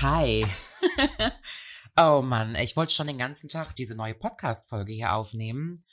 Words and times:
Hi. 0.00 0.44
oh 1.96 2.22
Mann, 2.22 2.54
ich 2.56 2.76
wollte 2.76 2.92
schon 2.92 3.06
den 3.06 3.18
ganzen 3.18 3.48
Tag 3.48 3.74
diese 3.74 3.94
neue 3.94 4.14
Podcast-Folge 4.14 4.92
hier 4.92 5.12
aufnehmen, 5.14 5.84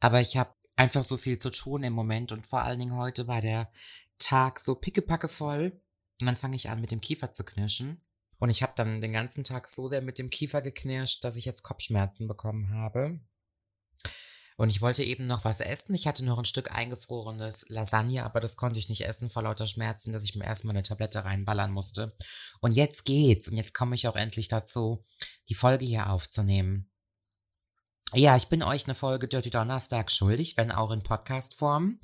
aber 0.00 0.20
ich 0.20 0.36
habe 0.36 0.54
einfach 0.76 1.02
so 1.02 1.16
viel 1.16 1.38
zu 1.38 1.50
tun 1.50 1.82
im 1.84 1.92
Moment 1.92 2.32
und 2.32 2.46
vor 2.46 2.62
allen 2.62 2.78
Dingen 2.78 2.96
heute 2.96 3.28
war 3.28 3.40
der 3.40 3.70
Tag 4.18 4.58
so 4.58 4.74
pickepacke 4.74 5.28
voll 5.28 5.80
und 6.20 6.26
dann 6.26 6.36
fange 6.36 6.56
ich 6.56 6.70
an 6.70 6.80
mit 6.80 6.90
dem 6.90 7.00
Kiefer 7.00 7.30
zu 7.30 7.44
knirschen 7.44 8.02
und 8.38 8.50
ich 8.50 8.62
habe 8.62 8.72
dann 8.74 9.00
den 9.00 9.12
ganzen 9.12 9.44
Tag 9.44 9.68
so 9.68 9.86
sehr 9.86 10.02
mit 10.02 10.18
dem 10.18 10.30
Kiefer 10.30 10.62
geknirscht, 10.62 11.22
dass 11.22 11.36
ich 11.36 11.44
jetzt 11.44 11.62
Kopfschmerzen 11.62 12.26
bekommen 12.26 12.70
habe. 12.70 13.20
Und 14.56 14.70
ich 14.70 14.80
wollte 14.80 15.02
eben 15.02 15.26
noch 15.26 15.44
was 15.44 15.60
essen. 15.60 15.94
Ich 15.94 16.06
hatte 16.06 16.24
noch 16.24 16.38
ein 16.38 16.44
Stück 16.44 16.72
eingefrorenes 16.72 17.66
Lasagne, 17.68 18.24
aber 18.24 18.40
das 18.40 18.56
konnte 18.56 18.78
ich 18.78 18.88
nicht 18.88 19.04
essen 19.04 19.30
vor 19.30 19.42
lauter 19.42 19.66
Schmerzen, 19.66 20.12
dass 20.12 20.24
ich 20.24 20.34
mir 20.34 20.44
erstmal 20.44 20.74
eine 20.74 20.82
Tablette 20.82 21.24
reinballern 21.24 21.72
musste. 21.72 22.14
Und 22.60 22.72
jetzt 22.72 23.04
geht's. 23.04 23.48
Und 23.48 23.56
jetzt 23.56 23.74
komme 23.74 23.94
ich 23.94 24.08
auch 24.08 24.16
endlich 24.16 24.48
dazu, 24.48 25.04
die 25.48 25.54
Folge 25.54 25.84
hier 25.84 26.10
aufzunehmen. 26.10 26.90
Ja, 28.14 28.36
ich 28.36 28.48
bin 28.48 28.62
euch 28.62 28.84
eine 28.84 28.94
Folge 28.94 29.26
Dirty 29.26 29.48
Donnerstag 29.48 30.10
schuldig, 30.10 30.58
wenn 30.58 30.70
auch 30.70 30.90
in 30.90 31.02
Podcast-Form, 31.02 31.98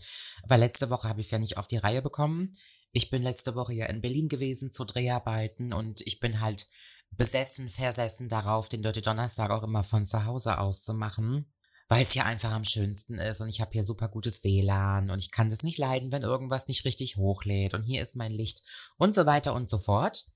weil 0.44 0.60
letzte 0.60 0.88
Woche 0.88 1.06
habe 1.06 1.20
ich 1.20 1.26
es 1.26 1.30
ja 1.32 1.38
nicht 1.38 1.58
auf 1.58 1.66
die 1.66 1.76
Reihe 1.76 2.00
bekommen. 2.00 2.56
Ich 2.92 3.10
bin 3.10 3.22
letzte 3.22 3.54
Woche 3.54 3.74
ja 3.74 3.86
in 3.86 4.00
Berlin 4.00 4.28
gewesen 4.28 4.70
zu 4.70 4.86
Dreharbeiten 4.86 5.74
und 5.74 6.00
ich 6.06 6.18
bin 6.18 6.40
halt 6.40 6.66
besessen, 7.10 7.68
versessen 7.68 8.30
darauf, 8.30 8.70
den 8.70 8.80
Dirty 8.80 9.02
Donnerstag 9.02 9.50
auch 9.50 9.62
immer 9.62 9.84
von 9.84 10.06
zu 10.06 10.24
Hause 10.24 10.58
aus 10.58 10.82
zu 10.82 10.94
machen 10.94 11.52
weil 11.88 12.02
es 12.02 12.12
hier 12.12 12.26
einfach 12.26 12.52
am 12.52 12.64
schönsten 12.64 13.18
ist 13.18 13.40
und 13.40 13.48
ich 13.48 13.60
habe 13.60 13.72
hier 13.72 13.84
super 13.84 14.08
gutes 14.08 14.44
WLAN 14.44 15.10
und 15.10 15.18
ich 15.18 15.30
kann 15.30 15.50
das 15.50 15.62
nicht 15.62 15.78
leiden, 15.78 16.12
wenn 16.12 16.22
irgendwas 16.22 16.68
nicht 16.68 16.84
richtig 16.84 17.16
hochlädt 17.16 17.74
und 17.74 17.82
hier 17.82 18.02
ist 18.02 18.16
mein 18.16 18.32
Licht 18.32 18.62
und 18.98 19.14
so 19.14 19.26
weiter 19.26 19.54
und 19.54 19.68
so 19.68 19.78
fort. 19.78 20.26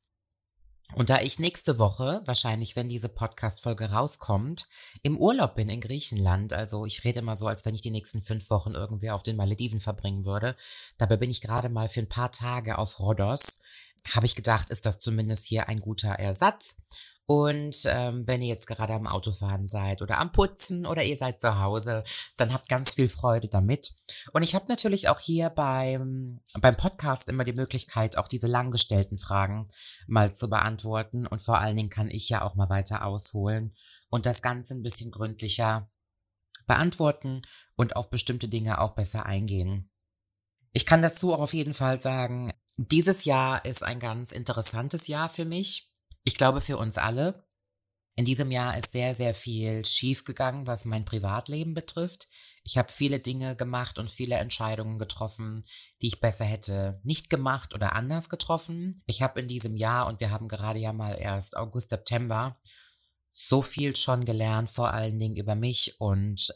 Und 0.94 1.08
da 1.08 1.20
ich 1.20 1.38
nächste 1.38 1.78
Woche, 1.78 2.22
wahrscheinlich 2.26 2.76
wenn 2.76 2.88
diese 2.88 3.08
Podcast-Folge 3.08 3.90
rauskommt, 3.92 4.66
im 5.02 5.16
Urlaub 5.16 5.54
bin 5.54 5.70
in 5.70 5.80
Griechenland, 5.80 6.52
also 6.52 6.84
ich 6.84 7.04
rede 7.04 7.20
immer 7.20 7.34
so, 7.34 7.46
als 7.46 7.64
wenn 7.64 7.74
ich 7.74 7.80
die 7.80 7.90
nächsten 7.90 8.20
fünf 8.20 8.50
Wochen 8.50 8.72
irgendwie 8.74 9.10
auf 9.10 9.22
den 9.22 9.36
Malediven 9.36 9.80
verbringen 9.80 10.26
würde, 10.26 10.54
dabei 10.98 11.16
bin 11.16 11.30
ich 11.30 11.40
gerade 11.40 11.70
mal 11.70 11.88
für 11.88 12.00
ein 12.00 12.08
paar 12.08 12.30
Tage 12.30 12.76
auf 12.76 12.98
Rhodos, 12.98 13.62
habe 14.10 14.26
ich 14.26 14.34
gedacht, 14.34 14.68
ist 14.68 14.84
das 14.84 14.98
zumindest 14.98 15.46
hier 15.46 15.68
ein 15.68 15.80
guter 15.80 16.10
Ersatz. 16.10 16.76
Und 17.26 17.76
ähm, 17.86 18.26
wenn 18.26 18.42
ihr 18.42 18.48
jetzt 18.48 18.66
gerade 18.66 18.94
am 18.94 19.06
Autofahren 19.06 19.66
seid 19.66 20.02
oder 20.02 20.18
am 20.18 20.32
Putzen 20.32 20.86
oder 20.86 21.04
ihr 21.04 21.16
seid 21.16 21.38
zu 21.38 21.60
Hause, 21.60 22.02
dann 22.36 22.52
habt 22.52 22.68
ganz 22.68 22.94
viel 22.94 23.08
Freude 23.08 23.48
damit. 23.48 23.92
Und 24.32 24.42
ich 24.42 24.54
habe 24.54 24.66
natürlich 24.68 25.08
auch 25.08 25.20
hier 25.20 25.50
beim, 25.50 26.40
beim 26.60 26.76
Podcast 26.76 27.28
immer 27.28 27.44
die 27.44 27.52
Möglichkeit, 27.52 28.18
auch 28.18 28.28
diese 28.28 28.48
langgestellten 28.48 29.18
Fragen 29.18 29.66
mal 30.06 30.32
zu 30.32 30.50
beantworten. 30.50 31.26
Und 31.26 31.40
vor 31.40 31.58
allen 31.58 31.76
Dingen 31.76 31.90
kann 31.90 32.10
ich 32.10 32.28
ja 32.28 32.42
auch 32.42 32.54
mal 32.54 32.68
weiter 32.68 33.06
ausholen 33.06 33.72
und 34.10 34.26
das 34.26 34.42
Ganze 34.42 34.74
ein 34.74 34.82
bisschen 34.82 35.10
gründlicher 35.10 35.90
beantworten 36.66 37.42
und 37.76 37.96
auf 37.96 38.10
bestimmte 38.10 38.48
Dinge 38.48 38.80
auch 38.80 38.94
besser 38.94 39.26
eingehen. 39.26 39.90
Ich 40.72 40.86
kann 40.86 41.02
dazu 41.02 41.34
auch 41.34 41.40
auf 41.40 41.54
jeden 41.54 41.74
Fall 41.74 42.00
sagen, 42.00 42.52
dieses 42.76 43.24
Jahr 43.24 43.64
ist 43.64 43.82
ein 43.84 44.00
ganz 44.00 44.32
interessantes 44.32 45.06
Jahr 45.06 45.28
für 45.28 45.44
mich 45.44 45.91
ich 46.24 46.34
glaube 46.34 46.60
für 46.60 46.76
uns 46.78 46.98
alle. 46.98 47.46
In 48.14 48.24
diesem 48.24 48.50
Jahr 48.50 48.76
ist 48.76 48.92
sehr, 48.92 49.14
sehr 49.14 49.34
viel 49.34 49.84
schiefgegangen, 49.84 50.66
was 50.66 50.84
mein 50.84 51.04
Privatleben 51.04 51.72
betrifft. 51.72 52.28
Ich 52.64 52.76
habe 52.76 52.92
viele 52.92 53.18
Dinge 53.18 53.56
gemacht 53.56 53.98
und 53.98 54.10
viele 54.10 54.36
Entscheidungen 54.36 54.98
getroffen, 54.98 55.64
die 56.00 56.08
ich 56.08 56.20
besser 56.20 56.44
hätte 56.44 57.00
nicht 57.04 57.30
gemacht 57.30 57.74
oder 57.74 57.94
anders 57.94 58.28
getroffen. 58.28 59.02
Ich 59.06 59.22
habe 59.22 59.40
in 59.40 59.48
diesem 59.48 59.76
Jahr, 59.76 60.06
und 60.06 60.20
wir 60.20 60.30
haben 60.30 60.46
gerade 60.46 60.78
ja 60.78 60.92
mal 60.92 61.14
erst 61.14 61.56
August, 61.56 61.90
September, 61.90 62.60
so 63.30 63.62
viel 63.62 63.96
schon 63.96 64.24
gelernt, 64.26 64.68
vor 64.68 64.92
allen 64.92 65.18
Dingen 65.18 65.36
über 65.36 65.54
mich. 65.54 65.98
Und 65.98 66.54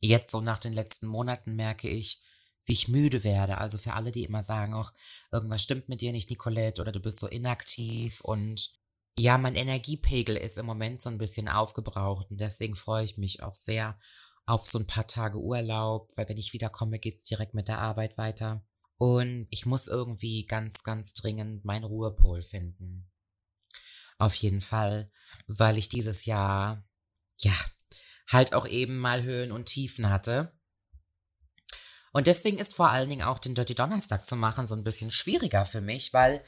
jetzt 0.00 0.30
so 0.30 0.42
nach 0.42 0.58
den 0.58 0.74
letzten 0.74 1.06
Monaten 1.06 1.56
merke 1.56 1.88
ich, 1.88 2.20
wie 2.66 2.74
ich 2.74 2.88
müde 2.88 3.24
werde. 3.24 3.58
Also 3.58 3.78
für 3.78 3.94
alle, 3.94 4.12
die 4.12 4.24
immer 4.24 4.42
sagen, 4.42 4.74
auch 4.74 4.92
irgendwas 5.32 5.62
stimmt 5.62 5.88
mit 5.88 6.02
dir 6.02 6.12
nicht, 6.12 6.30
Nicolette, 6.30 6.82
oder 6.82 6.92
du 6.92 7.00
bist 7.00 7.18
so 7.18 7.26
inaktiv 7.26 8.20
und 8.20 8.81
ja, 9.18 9.38
mein 9.38 9.54
Energiepegel 9.54 10.36
ist 10.36 10.58
im 10.58 10.66
Moment 10.66 11.00
so 11.00 11.10
ein 11.10 11.18
bisschen 11.18 11.48
aufgebraucht 11.48 12.30
und 12.30 12.40
deswegen 12.40 12.74
freue 12.74 13.04
ich 13.04 13.18
mich 13.18 13.42
auch 13.42 13.54
sehr 13.54 13.98
auf 14.46 14.66
so 14.66 14.78
ein 14.78 14.86
paar 14.86 15.06
Tage 15.06 15.38
Urlaub, 15.38 16.10
weil 16.16 16.28
wenn 16.28 16.38
ich 16.38 16.52
wiederkomme, 16.52 16.98
geht's 16.98 17.24
direkt 17.24 17.54
mit 17.54 17.68
der 17.68 17.78
Arbeit 17.78 18.18
weiter. 18.18 18.64
Und 18.98 19.46
ich 19.50 19.66
muss 19.66 19.88
irgendwie 19.88 20.44
ganz, 20.44 20.82
ganz 20.82 21.14
dringend 21.14 21.64
meinen 21.64 21.84
Ruhepol 21.84 22.42
finden. 22.42 23.10
Auf 24.18 24.34
jeden 24.36 24.60
Fall, 24.60 25.10
weil 25.46 25.78
ich 25.78 25.88
dieses 25.88 26.26
Jahr, 26.26 26.84
ja, 27.40 27.54
halt 28.28 28.54
auch 28.54 28.66
eben 28.66 28.98
mal 28.98 29.22
Höhen 29.22 29.52
und 29.52 29.66
Tiefen 29.66 30.08
hatte. 30.08 30.56
Und 32.12 32.26
deswegen 32.26 32.58
ist 32.58 32.74
vor 32.74 32.90
allen 32.90 33.08
Dingen 33.08 33.22
auch 33.22 33.38
den 33.38 33.54
Dirty 33.54 33.74
Donnerstag 33.74 34.26
zu 34.26 34.36
machen 34.36 34.66
so 34.66 34.74
ein 34.74 34.84
bisschen 34.84 35.10
schwieriger 35.10 35.64
für 35.64 35.80
mich, 35.80 36.12
weil 36.12 36.42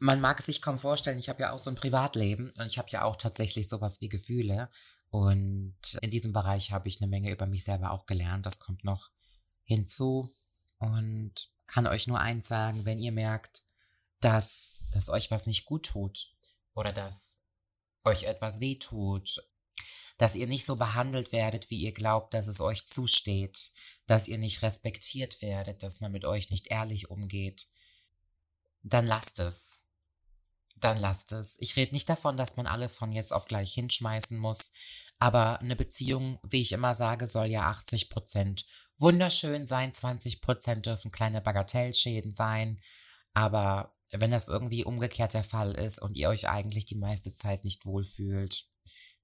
man 0.00 0.20
mag 0.20 0.40
es 0.40 0.46
sich 0.46 0.62
kaum 0.62 0.78
vorstellen, 0.78 1.18
ich 1.18 1.28
habe 1.28 1.42
ja 1.42 1.52
auch 1.52 1.58
so 1.58 1.70
ein 1.70 1.76
Privatleben 1.76 2.50
und 2.58 2.66
ich 2.66 2.78
habe 2.78 2.88
ja 2.90 3.02
auch 3.04 3.16
tatsächlich 3.16 3.68
sowas 3.68 4.00
wie 4.00 4.08
Gefühle. 4.08 4.70
Und 5.10 5.76
in 6.00 6.10
diesem 6.10 6.32
Bereich 6.32 6.72
habe 6.72 6.88
ich 6.88 7.00
eine 7.00 7.10
Menge 7.10 7.30
über 7.30 7.46
mich 7.46 7.64
selber 7.64 7.90
auch 7.90 8.06
gelernt. 8.06 8.46
Das 8.46 8.60
kommt 8.60 8.82
noch 8.82 9.10
hinzu. 9.64 10.34
Und 10.78 11.52
kann 11.66 11.86
euch 11.86 12.06
nur 12.06 12.18
eins 12.18 12.48
sagen, 12.48 12.86
wenn 12.86 12.98
ihr 12.98 13.12
merkt, 13.12 13.62
dass, 14.20 14.84
dass 14.92 15.10
euch 15.10 15.30
was 15.30 15.46
nicht 15.46 15.66
gut 15.66 15.84
tut 15.86 16.34
oder 16.74 16.92
dass 16.92 17.42
euch 18.04 18.24
etwas 18.24 18.60
weh 18.60 18.76
tut, 18.76 19.44
dass 20.16 20.34
ihr 20.34 20.46
nicht 20.46 20.64
so 20.64 20.76
behandelt 20.76 21.32
werdet, 21.32 21.68
wie 21.68 21.80
ihr 21.80 21.92
glaubt, 21.92 22.32
dass 22.32 22.48
es 22.48 22.62
euch 22.62 22.86
zusteht, 22.86 23.70
dass 24.06 24.28
ihr 24.28 24.38
nicht 24.38 24.62
respektiert 24.62 25.42
werdet, 25.42 25.82
dass 25.82 26.00
man 26.00 26.12
mit 26.12 26.24
euch 26.24 26.50
nicht 26.50 26.68
ehrlich 26.70 27.10
umgeht, 27.10 27.68
dann 28.82 29.06
lasst 29.06 29.38
es 29.38 29.84
dann 30.80 30.98
lasst 30.98 31.32
es. 31.32 31.56
Ich 31.60 31.76
rede 31.76 31.92
nicht 31.92 32.08
davon, 32.08 32.36
dass 32.36 32.56
man 32.56 32.66
alles 32.66 32.96
von 32.96 33.12
jetzt 33.12 33.32
auf 33.32 33.46
gleich 33.46 33.72
hinschmeißen 33.74 34.38
muss, 34.38 34.70
aber 35.18 35.60
eine 35.60 35.76
Beziehung, 35.76 36.38
wie 36.42 36.62
ich 36.62 36.72
immer 36.72 36.94
sage, 36.94 37.26
soll 37.26 37.46
ja 37.46 37.62
80 37.62 38.08
Prozent 38.08 38.64
wunderschön 38.98 39.66
sein, 39.66 39.92
20 39.92 40.40
Prozent 40.40 40.86
dürfen 40.86 41.10
kleine 41.10 41.40
Bagatellschäden 41.40 42.32
sein, 42.32 42.80
aber 43.34 43.94
wenn 44.12 44.30
das 44.30 44.48
irgendwie 44.48 44.84
umgekehrt 44.84 45.34
der 45.34 45.44
Fall 45.44 45.72
ist 45.72 46.00
und 46.00 46.16
ihr 46.16 46.28
euch 46.28 46.48
eigentlich 46.48 46.86
die 46.86 46.98
meiste 46.98 47.34
Zeit 47.34 47.64
nicht 47.64 47.86
wohlfühlt, 47.86 48.66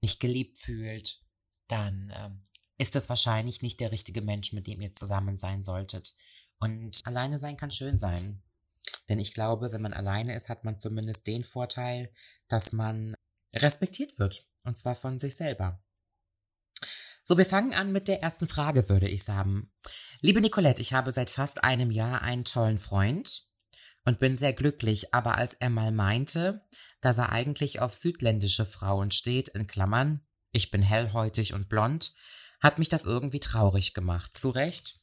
nicht 0.01 0.19
geliebt 0.19 0.59
fühlt, 0.59 1.21
dann 1.67 2.13
ähm, 2.15 2.47
ist 2.77 2.95
es 2.95 3.09
wahrscheinlich 3.09 3.61
nicht 3.61 3.79
der 3.79 3.91
richtige 3.91 4.21
Mensch, 4.21 4.53
mit 4.53 4.67
dem 4.67 4.81
ihr 4.81 4.91
zusammen 4.91 5.35
sein 5.35 5.63
solltet. 5.63 6.13
Und 6.59 6.99
alleine 7.03 7.37
sein 7.37 7.57
kann 7.57 7.71
schön 7.71 7.97
sein. 7.97 8.43
Denn 9.09 9.19
ich 9.19 9.33
glaube, 9.33 9.71
wenn 9.71 9.81
man 9.81 9.93
alleine 9.93 10.35
ist, 10.35 10.49
hat 10.49 10.63
man 10.63 10.77
zumindest 10.77 11.27
den 11.27 11.43
Vorteil, 11.43 12.11
dass 12.47 12.73
man 12.73 13.15
respektiert 13.55 14.19
wird. 14.19 14.45
Und 14.63 14.77
zwar 14.77 14.95
von 14.95 15.17
sich 15.17 15.35
selber. 15.35 15.81
So, 17.23 17.37
wir 17.37 17.45
fangen 17.45 17.73
an 17.73 17.91
mit 17.91 18.07
der 18.07 18.21
ersten 18.21 18.47
Frage, 18.47 18.89
würde 18.89 19.07
ich 19.07 19.23
sagen. 19.23 19.71
Liebe 20.21 20.41
Nicolette, 20.41 20.81
ich 20.81 20.93
habe 20.93 21.11
seit 21.11 21.29
fast 21.29 21.63
einem 21.63 21.91
Jahr 21.91 22.21
einen 22.21 22.45
tollen 22.45 22.77
Freund 22.77 23.43
und 24.05 24.19
bin 24.19 24.37
sehr 24.37 24.53
glücklich, 24.53 25.13
aber 25.13 25.37
als 25.37 25.53
er 25.53 25.69
mal 25.69 25.91
meinte, 25.91 26.65
dass 27.01 27.17
er 27.17 27.31
eigentlich 27.31 27.81
auf 27.81 27.93
südländische 27.93 28.65
Frauen 28.65 29.11
steht, 29.11 29.49
in 29.49 29.67
Klammern, 29.67 30.25
ich 30.53 30.71
bin 30.71 30.81
hellhäutig 30.81 31.53
und 31.53 31.69
blond, 31.69 32.13
hat 32.61 32.79
mich 32.79 32.89
das 32.89 33.05
irgendwie 33.05 33.39
traurig 33.39 33.93
gemacht. 33.93 34.33
Zu 34.33 34.49
Recht? 34.49 35.01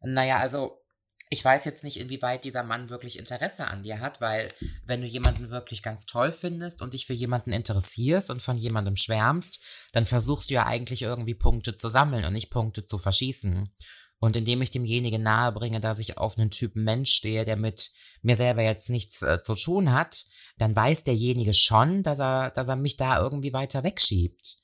Naja, 0.00 0.38
also 0.38 0.83
ich 1.30 1.44
weiß 1.44 1.64
jetzt 1.64 1.84
nicht, 1.84 1.98
inwieweit 1.98 2.44
dieser 2.44 2.62
Mann 2.62 2.90
wirklich 2.90 3.18
Interesse 3.18 3.66
an 3.66 3.82
dir 3.82 4.00
hat, 4.00 4.20
weil 4.20 4.48
wenn 4.86 5.00
du 5.00 5.06
jemanden 5.06 5.50
wirklich 5.50 5.82
ganz 5.82 6.06
toll 6.06 6.32
findest 6.32 6.82
und 6.82 6.94
dich 6.94 7.06
für 7.06 7.12
jemanden 7.12 7.52
interessierst 7.52 8.30
und 8.30 8.40
von 8.40 8.56
jemandem 8.56 8.96
schwärmst, 8.96 9.60
dann 9.92 10.06
versuchst 10.06 10.50
du 10.50 10.54
ja 10.54 10.66
eigentlich 10.66 11.02
irgendwie 11.02 11.34
Punkte 11.34 11.74
zu 11.74 11.88
sammeln 11.88 12.24
und 12.24 12.32
nicht 12.32 12.50
Punkte 12.50 12.84
zu 12.84 12.98
verschießen. 12.98 13.72
Und 14.20 14.36
indem 14.36 14.62
ich 14.62 14.70
demjenigen 14.70 15.22
nahebringe, 15.22 15.80
dass 15.80 15.98
ich 15.98 16.18
auf 16.18 16.38
einen 16.38 16.50
Typen 16.50 16.84
Mensch 16.84 17.10
stehe, 17.10 17.44
der 17.44 17.56
mit 17.56 17.90
mir 18.22 18.36
selber 18.36 18.62
jetzt 18.62 18.88
nichts 18.88 19.22
äh, 19.22 19.40
zu 19.40 19.54
tun 19.54 19.92
hat, 19.92 20.24
dann 20.56 20.74
weiß 20.74 21.04
derjenige 21.04 21.52
schon, 21.52 22.02
dass 22.02 22.20
er, 22.20 22.50
dass 22.50 22.68
er 22.68 22.76
mich 22.76 22.96
da 22.96 23.18
irgendwie 23.18 23.52
weiter 23.52 23.82
wegschiebt. 23.82 24.63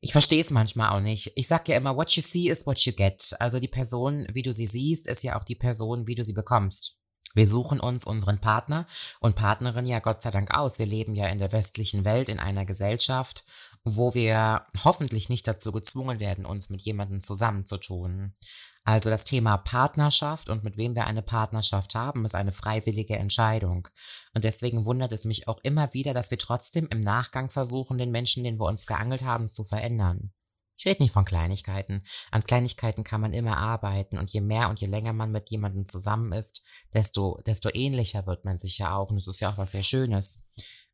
Ich 0.00 0.12
verstehe 0.12 0.40
es 0.40 0.50
manchmal 0.50 0.90
auch 0.90 1.00
nicht. 1.00 1.32
Ich 1.34 1.48
sag 1.48 1.68
ja 1.68 1.76
immer, 1.76 1.96
what 1.96 2.10
you 2.12 2.22
see 2.22 2.48
is 2.48 2.66
what 2.66 2.78
you 2.80 2.92
get. 2.92 3.34
Also 3.40 3.58
die 3.58 3.68
Person, 3.68 4.26
wie 4.32 4.42
du 4.42 4.52
sie 4.52 4.66
siehst, 4.66 5.08
ist 5.08 5.24
ja 5.24 5.38
auch 5.38 5.44
die 5.44 5.56
Person, 5.56 6.06
wie 6.06 6.14
du 6.14 6.22
sie 6.22 6.34
bekommst. 6.34 6.98
Wir 7.34 7.48
suchen 7.48 7.78
uns 7.78 8.04
unseren 8.04 8.38
Partner 8.38 8.86
und 9.20 9.36
Partnerin 9.36 9.86
ja 9.86 9.98
Gott 9.98 10.22
sei 10.22 10.30
Dank 10.30 10.56
aus. 10.56 10.78
Wir 10.78 10.86
leben 10.86 11.14
ja 11.14 11.26
in 11.26 11.38
der 11.38 11.52
westlichen 11.52 12.04
Welt, 12.04 12.28
in 12.28 12.38
einer 12.38 12.64
Gesellschaft, 12.64 13.44
wo 13.84 14.14
wir 14.14 14.66
hoffentlich 14.82 15.28
nicht 15.28 15.46
dazu 15.46 15.72
gezwungen 15.72 16.20
werden, 16.20 16.46
uns 16.46 16.70
mit 16.70 16.82
jemandem 16.82 17.20
zusammenzutun. 17.20 18.34
Also 18.88 19.10
das 19.10 19.24
Thema 19.24 19.58
Partnerschaft 19.58 20.48
und 20.48 20.64
mit 20.64 20.78
wem 20.78 20.94
wir 20.94 21.06
eine 21.06 21.20
Partnerschaft 21.20 21.94
haben, 21.94 22.24
ist 22.24 22.34
eine 22.34 22.52
freiwillige 22.52 23.16
Entscheidung. 23.16 23.86
Und 24.32 24.44
deswegen 24.44 24.86
wundert 24.86 25.12
es 25.12 25.26
mich 25.26 25.46
auch 25.46 25.58
immer 25.62 25.92
wieder, 25.92 26.14
dass 26.14 26.30
wir 26.30 26.38
trotzdem 26.38 26.88
im 26.90 27.00
Nachgang 27.00 27.50
versuchen, 27.50 27.98
den 27.98 28.10
Menschen, 28.10 28.44
den 28.44 28.58
wir 28.58 28.64
uns 28.64 28.86
geangelt 28.86 29.24
haben, 29.24 29.50
zu 29.50 29.62
verändern. 29.64 30.32
Ich 30.78 30.86
rede 30.86 31.02
nicht 31.02 31.12
von 31.12 31.26
Kleinigkeiten. 31.26 32.02
An 32.30 32.42
Kleinigkeiten 32.44 33.04
kann 33.04 33.20
man 33.20 33.34
immer 33.34 33.58
arbeiten 33.58 34.16
und 34.16 34.30
je 34.30 34.40
mehr 34.40 34.70
und 34.70 34.80
je 34.80 34.86
länger 34.86 35.12
man 35.12 35.32
mit 35.32 35.50
jemandem 35.50 35.84
zusammen 35.84 36.32
ist, 36.32 36.62
desto, 36.94 37.42
desto 37.44 37.68
ähnlicher 37.74 38.24
wird 38.24 38.46
man 38.46 38.56
sich 38.56 38.78
ja 38.78 38.96
auch 38.96 39.10
und 39.10 39.18
es 39.18 39.28
ist 39.28 39.40
ja 39.40 39.52
auch 39.52 39.58
was 39.58 39.72
sehr 39.72 39.82
Schönes. 39.82 40.44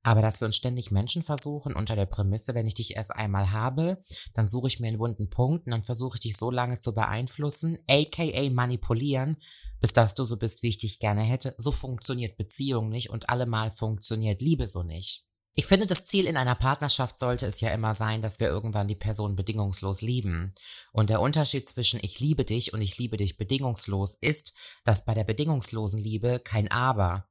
Aber 0.04 0.20
dass 0.20 0.40
wir 0.40 0.46
uns 0.46 0.56
ständig 0.56 0.90
Menschen 0.90 1.22
versuchen 1.22 1.74
unter 1.74 1.96
der 1.96 2.04
Prämisse, 2.04 2.54
wenn 2.54 2.66
ich 2.66 2.74
dich 2.74 2.94
erst 2.94 3.10
einmal 3.10 3.52
habe, 3.52 3.98
dann 4.34 4.46
suche 4.46 4.68
ich 4.68 4.78
mir 4.78 4.88
einen 4.88 4.98
wunden 4.98 5.30
Punkt 5.30 5.66
und 5.66 5.70
dann 5.72 5.82
versuche 5.82 6.16
ich 6.16 6.20
dich 6.20 6.36
so 6.36 6.50
lange 6.50 6.78
zu 6.78 6.92
beeinflussen, 6.92 7.78
aka 7.88 8.50
manipulieren, 8.50 9.38
bis 9.80 9.94
dass 9.94 10.14
du 10.14 10.24
so 10.24 10.36
bist, 10.36 10.62
wie 10.62 10.68
ich 10.68 10.78
dich 10.78 10.98
gerne 10.98 11.22
hätte. 11.22 11.54
So 11.56 11.72
funktioniert 11.72 12.36
Beziehung 12.36 12.90
nicht 12.90 13.08
und 13.08 13.30
allemal 13.30 13.70
funktioniert 13.70 14.42
Liebe 14.42 14.68
so 14.68 14.82
nicht. 14.82 15.24
Ich 15.54 15.64
finde, 15.64 15.86
das 15.86 16.06
Ziel 16.06 16.26
in 16.26 16.36
einer 16.36 16.56
Partnerschaft 16.56 17.18
sollte 17.18 17.46
es 17.46 17.62
ja 17.62 17.70
immer 17.70 17.94
sein, 17.94 18.20
dass 18.20 18.40
wir 18.40 18.48
irgendwann 18.48 18.88
die 18.88 18.96
Person 18.96 19.36
bedingungslos 19.36 20.02
lieben. 20.02 20.52
Und 20.92 21.08
der 21.08 21.22
Unterschied 21.22 21.66
zwischen 21.66 22.00
ich 22.02 22.20
liebe 22.20 22.44
dich 22.44 22.74
und 22.74 22.82
ich 22.82 22.98
liebe 22.98 23.16
dich 23.16 23.38
bedingungslos 23.38 24.18
ist, 24.20 24.52
dass 24.84 25.06
bei 25.06 25.14
der 25.14 25.24
bedingungslosen 25.24 26.00
Liebe 26.00 26.40
kein 26.40 26.70
Aber 26.70 27.26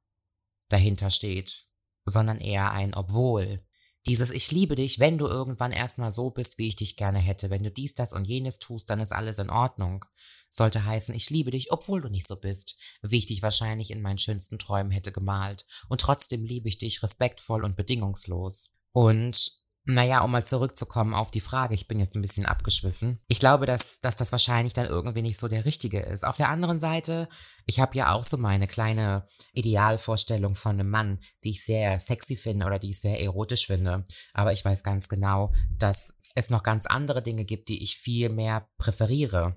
dahinter 0.70 1.10
steht 1.10 1.66
sondern 2.06 2.38
eher 2.38 2.72
ein 2.72 2.94
Obwohl. 2.94 3.64
Dieses 4.06 4.30
Ich 4.30 4.50
liebe 4.50 4.74
dich, 4.74 4.98
wenn 4.98 5.16
du 5.16 5.26
irgendwann 5.26 5.72
erstmal 5.72 6.12
so 6.12 6.30
bist, 6.30 6.58
wie 6.58 6.68
ich 6.68 6.76
dich 6.76 6.96
gerne 6.96 7.18
hätte. 7.18 7.48
Wenn 7.48 7.62
du 7.62 7.70
dies, 7.70 7.94
das 7.94 8.12
und 8.12 8.26
jenes 8.26 8.58
tust, 8.58 8.90
dann 8.90 9.00
ist 9.00 9.12
alles 9.12 9.38
in 9.38 9.48
Ordnung. 9.48 10.04
Sollte 10.50 10.84
heißen, 10.84 11.14
ich 11.14 11.30
liebe 11.30 11.50
dich, 11.50 11.72
obwohl 11.72 12.02
du 12.02 12.10
nicht 12.10 12.26
so 12.26 12.36
bist, 12.36 12.76
wie 13.02 13.16
ich 13.16 13.26
dich 13.26 13.42
wahrscheinlich 13.42 13.90
in 13.90 14.02
meinen 14.02 14.18
schönsten 14.18 14.58
Träumen 14.58 14.92
hätte 14.92 15.10
gemalt. 15.10 15.64
Und 15.88 16.02
trotzdem 16.02 16.44
liebe 16.44 16.68
ich 16.68 16.76
dich 16.76 17.02
respektvoll 17.02 17.64
und 17.64 17.76
bedingungslos. 17.76 18.74
Und 18.92 19.63
naja, 19.86 20.22
um 20.22 20.30
mal 20.30 20.46
zurückzukommen 20.46 21.12
auf 21.12 21.30
die 21.30 21.40
Frage, 21.40 21.74
ich 21.74 21.86
bin 21.86 21.98
jetzt 21.98 22.16
ein 22.16 22.22
bisschen 22.22 22.46
abgeschwiffen. 22.46 23.20
Ich 23.28 23.38
glaube, 23.38 23.66
dass, 23.66 24.00
dass 24.00 24.16
das 24.16 24.32
wahrscheinlich 24.32 24.72
dann 24.72 24.86
irgendwie 24.86 25.20
nicht 25.20 25.38
so 25.38 25.46
der 25.46 25.66
richtige 25.66 26.00
ist. 26.00 26.24
Auf 26.24 26.38
der 26.38 26.48
anderen 26.48 26.78
Seite, 26.78 27.28
ich 27.66 27.80
habe 27.80 27.96
ja 27.96 28.12
auch 28.12 28.24
so 28.24 28.38
meine 28.38 28.66
kleine 28.66 29.26
Idealvorstellung 29.52 30.54
von 30.54 30.72
einem 30.72 30.88
Mann, 30.88 31.18
die 31.44 31.50
ich 31.50 31.64
sehr 31.64 32.00
sexy 32.00 32.36
finde 32.36 32.64
oder 32.64 32.78
die 32.78 32.90
ich 32.90 33.00
sehr 33.00 33.20
erotisch 33.20 33.66
finde. 33.66 34.04
Aber 34.32 34.52
ich 34.52 34.64
weiß 34.64 34.82
ganz 34.82 35.10
genau, 35.10 35.52
dass 35.78 36.14
es 36.34 36.48
noch 36.48 36.62
ganz 36.62 36.86
andere 36.86 37.22
Dinge 37.22 37.44
gibt, 37.44 37.68
die 37.68 37.82
ich 37.82 37.96
viel 37.96 38.30
mehr 38.30 38.68
präferiere. 38.78 39.56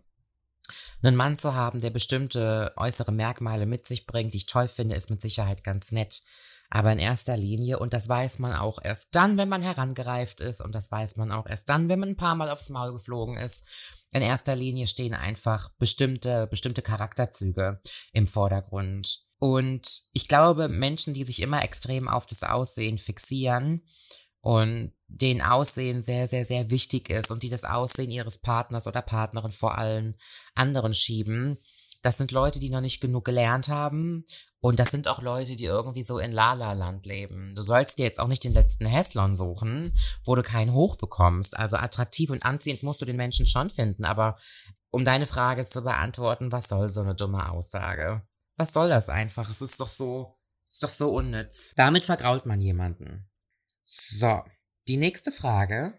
Einen 1.01 1.15
Mann 1.15 1.37
zu 1.37 1.53
haben, 1.55 1.79
der 1.79 1.91
bestimmte 1.91 2.73
äußere 2.75 3.13
Merkmale 3.13 3.65
mit 3.65 3.85
sich 3.85 4.05
bringt, 4.05 4.33
die 4.33 4.37
ich 4.37 4.45
toll 4.45 4.67
finde, 4.67 4.95
ist 4.95 5.09
mit 5.09 5.21
Sicherheit 5.21 5.63
ganz 5.63 5.91
nett. 5.91 6.23
Aber 6.69 6.91
in 6.91 6.99
erster 6.99 7.37
Linie, 7.37 7.79
und 7.79 7.93
das 7.93 8.09
weiß 8.09 8.39
man 8.39 8.53
auch 8.53 8.79
erst 8.83 9.15
dann, 9.15 9.37
wenn 9.37 9.47
man 9.47 9.61
herangereift 9.61 10.41
ist, 10.41 10.61
und 10.61 10.75
das 10.75 10.91
weiß 10.91 11.15
man 11.15 11.31
auch 11.31 11.45
erst 11.45 11.69
dann, 11.69 11.87
wenn 11.87 11.99
man 11.99 12.09
ein 12.09 12.17
paar 12.17 12.35
Mal 12.35 12.49
aufs 12.49 12.69
Maul 12.69 12.91
geflogen 12.91 13.37
ist, 13.37 13.65
in 14.11 14.21
erster 14.21 14.55
Linie 14.55 14.87
stehen 14.87 15.13
einfach 15.13 15.69
bestimmte, 15.77 16.47
bestimmte 16.47 16.81
Charakterzüge 16.81 17.79
im 18.13 18.27
Vordergrund. 18.27 19.19
Und 19.39 19.87
ich 20.13 20.27
glaube, 20.27 20.67
Menschen, 20.67 21.13
die 21.13 21.23
sich 21.23 21.41
immer 21.41 21.63
extrem 21.63 22.07
auf 22.07 22.25
das 22.25 22.43
Aussehen 22.43 22.97
fixieren 22.97 23.85
und 24.41 24.93
den 25.07 25.41
Aussehen 25.41 26.01
sehr, 26.01 26.27
sehr, 26.27 26.43
sehr 26.43 26.69
wichtig 26.69 27.09
ist 27.09 27.31
und 27.31 27.43
die 27.43 27.49
das 27.49 27.63
Aussehen 27.63 28.11
ihres 28.11 28.39
Partners 28.39 28.87
oder 28.87 29.01
Partnerin 29.01 29.51
vor 29.51 29.77
allen 29.77 30.15
anderen 30.55 30.93
schieben, 30.93 31.57
das 32.01 32.17
sind 32.17 32.31
Leute, 32.31 32.59
die 32.59 32.69
noch 32.69 32.81
nicht 32.81 33.01
genug 33.01 33.25
gelernt 33.25 33.69
haben 33.69 34.23
und 34.67 34.79
das 34.79 34.91
sind 34.91 35.07
auch 35.07 35.21
Leute, 35.21 35.55
die 35.55 35.63
irgendwie 35.63 36.03
so 36.03 36.19
in 36.19 36.33
Lala-Land 36.33 37.05
leben. 37.05 37.55
Du 37.55 37.63
sollst 37.63 37.97
dir 37.97 38.03
jetzt 38.03 38.19
auch 38.19 38.27
nicht 38.27 38.43
den 38.43 38.51
letzten 38.51 38.85
Häslon 38.85 39.33
suchen, 39.33 39.93
wo 40.25 40.35
du 40.35 40.43
keinen 40.43 40.73
Hoch 40.73 40.97
bekommst. 40.97 41.57
Also 41.57 41.77
attraktiv 41.77 42.31
und 42.31 42.43
anziehend 42.43 42.83
musst 42.83 43.01
du 43.01 43.05
den 43.05 43.15
Menschen 43.15 43.45
schon 43.45 43.69
finden. 43.69 44.03
Aber 44.03 44.37
um 44.89 45.05
deine 45.05 45.25
Frage 45.25 45.63
zu 45.63 45.85
beantworten, 45.85 46.51
was 46.51 46.67
soll 46.67 46.89
so 46.89 46.99
eine 46.99 47.15
dumme 47.15 47.49
Aussage? 47.49 48.27
Was 48.57 48.73
soll 48.73 48.89
das 48.89 49.07
einfach? 49.07 49.49
Es 49.49 49.61
ist 49.61 49.79
doch 49.79 49.87
so, 49.87 50.35
ist 50.67 50.83
doch 50.83 50.89
so 50.89 51.15
unnütz. 51.15 51.71
Damit 51.77 52.03
vergrault 52.03 52.45
man 52.45 52.59
jemanden. 52.59 53.29
So. 53.85 54.43
Die 54.89 54.97
nächste 54.97 55.31
Frage. 55.31 55.97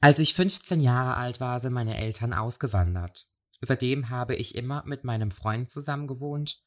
Als 0.00 0.18
ich 0.18 0.34
15 0.34 0.80
Jahre 0.80 1.18
alt 1.18 1.38
war, 1.38 1.60
sind 1.60 1.72
meine 1.72 1.98
Eltern 1.98 2.32
ausgewandert. 2.32 3.26
Seitdem 3.60 4.10
habe 4.10 4.34
ich 4.34 4.56
immer 4.56 4.82
mit 4.86 5.04
meinem 5.04 5.30
Freund 5.30 5.70
zusammen 5.70 6.08
gewohnt 6.08 6.64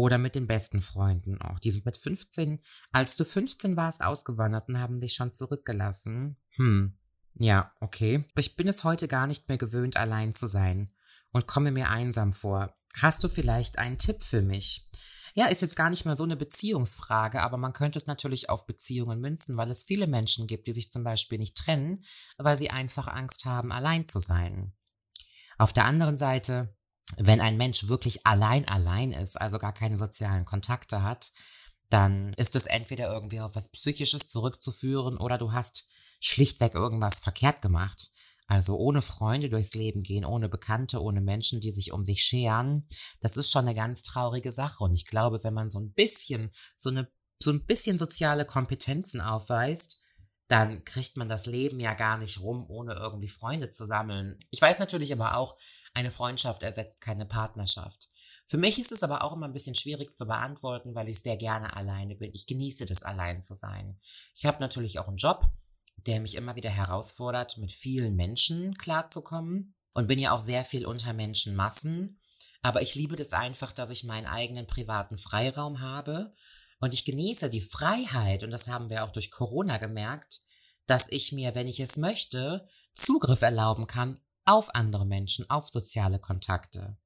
oder 0.00 0.16
mit 0.16 0.34
den 0.34 0.46
besten 0.46 0.80
Freunden 0.80 1.42
auch. 1.42 1.58
Die 1.58 1.70
sind 1.70 1.84
mit 1.84 1.98
15, 1.98 2.58
als 2.90 3.18
du 3.18 3.24
15 3.26 3.76
warst, 3.76 4.02
ausgewandert 4.02 4.66
und 4.68 4.78
haben 4.78 4.98
dich 4.98 5.12
schon 5.12 5.30
zurückgelassen. 5.30 6.38
Hm. 6.56 6.96
Ja, 7.34 7.74
okay. 7.80 8.24
Ich 8.34 8.56
bin 8.56 8.66
es 8.66 8.82
heute 8.82 9.08
gar 9.08 9.26
nicht 9.26 9.50
mehr 9.50 9.58
gewöhnt, 9.58 9.98
allein 9.98 10.32
zu 10.32 10.46
sein 10.46 10.90
und 11.32 11.46
komme 11.46 11.70
mir 11.70 11.90
einsam 11.90 12.32
vor. 12.32 12.74
Hast 12.94 13.22
du 13.22 13.28
vielleicht 13.28 13.78
einen 13.78 13.98
Tipp 13.98 14.22
für 14.22 14.40
mich? 14.40 14.88
Ja, 15.34 15.48
ist 15.48 15.60
jetzt 15.60 15.76
gar 15.76 15.90
nicht 15.90 16.06
mal 16.06 16.16
so 16.16 16.24
eine 16.24 16.36
Beziehungsfrage, 16.36 17.42
aber 17.42 17.58
man 17.58 17.74
könnte 17.74 17.98
es 17.98 18.06
natürlich 18.06 18.48
auf 18.48 18.66
Beziehungen 18.66 19.20
münzen, 19.20 19.58
weil 19.58 19.70
es 19.70 19.84
viele 19.84 20.06
Menschen 20.06 20.46
gibt, 20.46 20.66
die 20.66 20.72
sich 20.72 20.90
zum 20.90 21.04
Beispiel 21.04 21.36
nicht 21.36 21.58
trennen, 21.58 22.06
weil 22.38 22.56
sie 22.56 22.70
einfach 22.70 23.06
Angst 23.06 23.44
haben, 23.44 23.70
allein 23.70 24.06
zu 24.06 24.18
sein. 24.18 24.72
Auf 25.58 25.74
der 25.74 25.84
anderen 25.84 26.16
Seite, 26.16 26.74
wenn 27.18 27.40
ein 27.40 27.56
Mensch 27.56 27.88
wirklich 27.88 28.26
allein 28.26 28.66
allein 28.68 29.12
ist, 29.12 29.40
also 29.40 29.58
gar 29.58 29.72
keine 29.72 29.98
sozialen 29.98 30.44
Kontakte 30.44 31.02
hat, 31.02 31.30
dann 31.90 32.32
ist 32.34 32.56
es 32.56 32.66
entweder 32.66 33.12
irgendwie 33.12 33.40
auf 33.40 33.56
was 33.56 33.72
Psychisches 33.72 34.28
zurückzuführen 34.28 35.16
oder 35.16 35.38
du 35.38 35.52
hast 35.52 35.90
schlichtweg 36.20 36.74
irgendwas 36.74 37.18
verkehrt 37.18 37.62
gemacht. 37.62 38.10
Also 38.46 38.76
ohne 38.76 39.00
Freunde 39.00 39.48
durchs 39.48 39.74
Leben 39.74 40.02
gehen, 40.02 40.24
ohne 40.24 40.48
Bekannte, 40.48 41.00
ohne 41.00 41.20
Menschen, 41.20 41.60
die 41.60 41.70
sich 41.70 41.92
um 41.92 42.04
dich 42.04 42.24
scheren, 42.24 42.86
das 43.20 43.36
ist 43.36 43.52
schon 43.52 43.66
eine 43.66 43.76
ganz 43.76 44.02
traurige 44.02 44.50
Sache. 44.50 44.82
Und 44.82 44.92
ich 44.92 45.06
glaube, 45.06 45.44
wenn 45.44 45.54
man 45.54 45.68
so 45.68 45.78
ein 45.78 45.92
bisschen, 45.92 46.50
so 46.76 46.90
eine, 46.90 47.08
so 47.40 47.52
ein 47.52 47.64
bisschen 47.64 47.96
soziale 47.96 48.44
Kompetenzen 48.44 49.20
aufweist, 49.20 49.99
dann 50.50 50.84
kriegt 50.84 51.16
man 51.16 51.28
das 51.28 51.46
Leben 51.46 51.78
ja 51.78 51.94
gar 51.94 52.18
nicht 52.18 52.40
rum, 52.40 52.68
ohne 52.68 52.94
irgendwie 52.94 53.28
Freunde 53.28 53.68
zu 53.68 53.86
sammeln. 53.86 54.36
Ich 54.50 54.60
weiß 54.60 54.80
natürlich 54.80 55.12
aber 55.12 55.36
auch, 55.36 55.56
eine 55.94 56.10
Freundschaft 56.10 56.64
ersetzt 56.64 57.00
keine 57.00 57.24
Partnerschaft. 57.24 58.08
Für 58.46 58.58
mich 58.58 58.80
ist 58.80 58.90
es 58.90 59.04
aber 59.04 59.22
auch 59.22 59.32
immer 59.32 59.46
ein 59.46 59.52
bisschen 59.52 59.76
schwierig 59.76 60.12
zu 60.12 60.26
beantworten, 60.26 60.92
weil 60.96 61.08
ich 61.08 61.20
sehr 61.20 61.36
gerne 61.36 61.76
alleine 61.76 62.16
bin. 62.16 62.32
Ich 62.34 62.48
genieße 62.48 62.84
das, 62.84 63.04
allein 63.04 63.40
zu 63.40 63.54
sein. 63.54 63.96
Ich 64.34 64.44
habe 64.44 64.58
natürlich 64.58 64.98
auch 64.98 65.06
einen 65.06 65.18
Job, 65.18 65.48
der 66.06 66.18
mich 66.20 66.34
immer 66.34 66.56
wieder 66.56 66.70
herausfordert, 66.70 67.56
mit 67.58 67.70
vielen 67.70 68.16
Menschen 68.16 68.74
klarzukommen 68.74 69.76
und 69.92 70.08
bin 70.08 70.18
ja 70.18 70.32
auch 70.32 70.40
sehr 70.40 70.64
viel 70.64 70.84
unter 70.84 71.12
Menschenmassen. 71.12 72.18
Aber 72.62 72.82
ich 72.82 72.96
liebe 72.96 73.14
das 73.14 73.32
einfach, 73.32 73.70
dass 73.70 73.90
ich 73.90 74.02
meinen 74.02 74.26
eigenen 74.26 74.66
privaten 74.66 75.16
Freiraum 75.16 75.80
habe 75.80 76.34
und 76.80 76.92
ich 76.94 77.04
genieße 77.04 77.50
die 77.50 77.60
Freiheit, 77.60 78.42
und 78.42 78.50
das 78.50 78.66
haben 78.66 78.90
wir 78.90 79.04
auch 79.04 79.12
durch 79.12 79.30
Corona 79.30 79.76
gemerkt, 79.76 80.39
dass 80.86 81.08
ich 81.10 81.32
mir, 81.32 81.54
wenn 81.54 81.66
ich 81.66 81.80
es 81.80 81.96
möchte, 81.96 82.66
Zugriff 82.94 83.42
erlauben 83.42 83.86
kann 83.86 84.18
auf 84.44 84.74
andere 84.74 85.06
Menschen, 85.06 85.48
auf 85.48 85.68
soziale 85.68 86.18
Kontakte. 86.18 86.96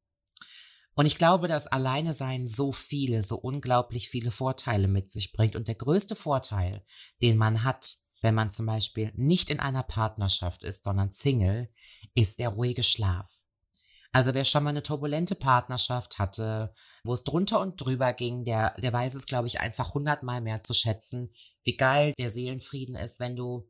Und 0.94 1.06
ich 1.06 1.16
glaube, 1.16 1.48
dass 1.48 1.66
Alleine 1.66 2.14
sein 2.14 2.46
so 2.46 2.72
viele, 2.72 3.22
so 3.22 3.36
unglaublich 3.36 4.08
viele 4.08 4.30
Vorteile 4.30 4.88
mit 4.88 5.10
sich 5.10 5.32
bringt. 5.32 5.56
Und 5.56 5.66
der 5.66 5.74
größte 5.74 6.14
Vorteil, 6.14 6.84
den 7.20 7.36
man 7.36 7.64
hat, 7.64 7.96
wenn 8.22 8.34
man 8.34 8.48
zum 8.48 8.66
Beispiel 8.66 9.12
nicht 9.16 9.50
in 9.50 9.60
einer 9.60 9.82
Partnerschaft 9.82 10.64
ist, 10.64 10.84
sondern 10.84 11.10
Single, 11.10 11.68
ist 12.14 12.38
der 12.38 12.50
ruhige 12.50 12.82
Schlaf. 12.82 13.43
Also 14.14 14.32
wer 14.32 14.44
schon 14.44 14.62
mal 14.62 14.70
eine 14.70 14.84
turbulente 14.84 15.34
Partnerschaft 15.34 16.20
hatte, 16.20 16.72
wo 17.02 17.14
es 17.14 17.24
drunter 17.24 17.60
und 17.60 17.84
drüber 17.84 18.12
ging, 18.12 18.44
der, 18.44 18.76
der 18.80 18.92
weiß 18.92 19.16
es, 19.16 19.26
glaube 19.26 19.48
ich, 19.48 19.58
einfach 19.58 19.92
hundertmal 19.92 20.40
mehr 20.40 20.60
zu 20.60 20.72
schätzen, 20.72 21.34
wie 21.64 21.76
geil 21.76 22.14
der 22.16 22.30
Seelenfrieden 22.30 22.94
ist, 22.94 23.18
wenn 23.18 23.34
du, 23.34 23.68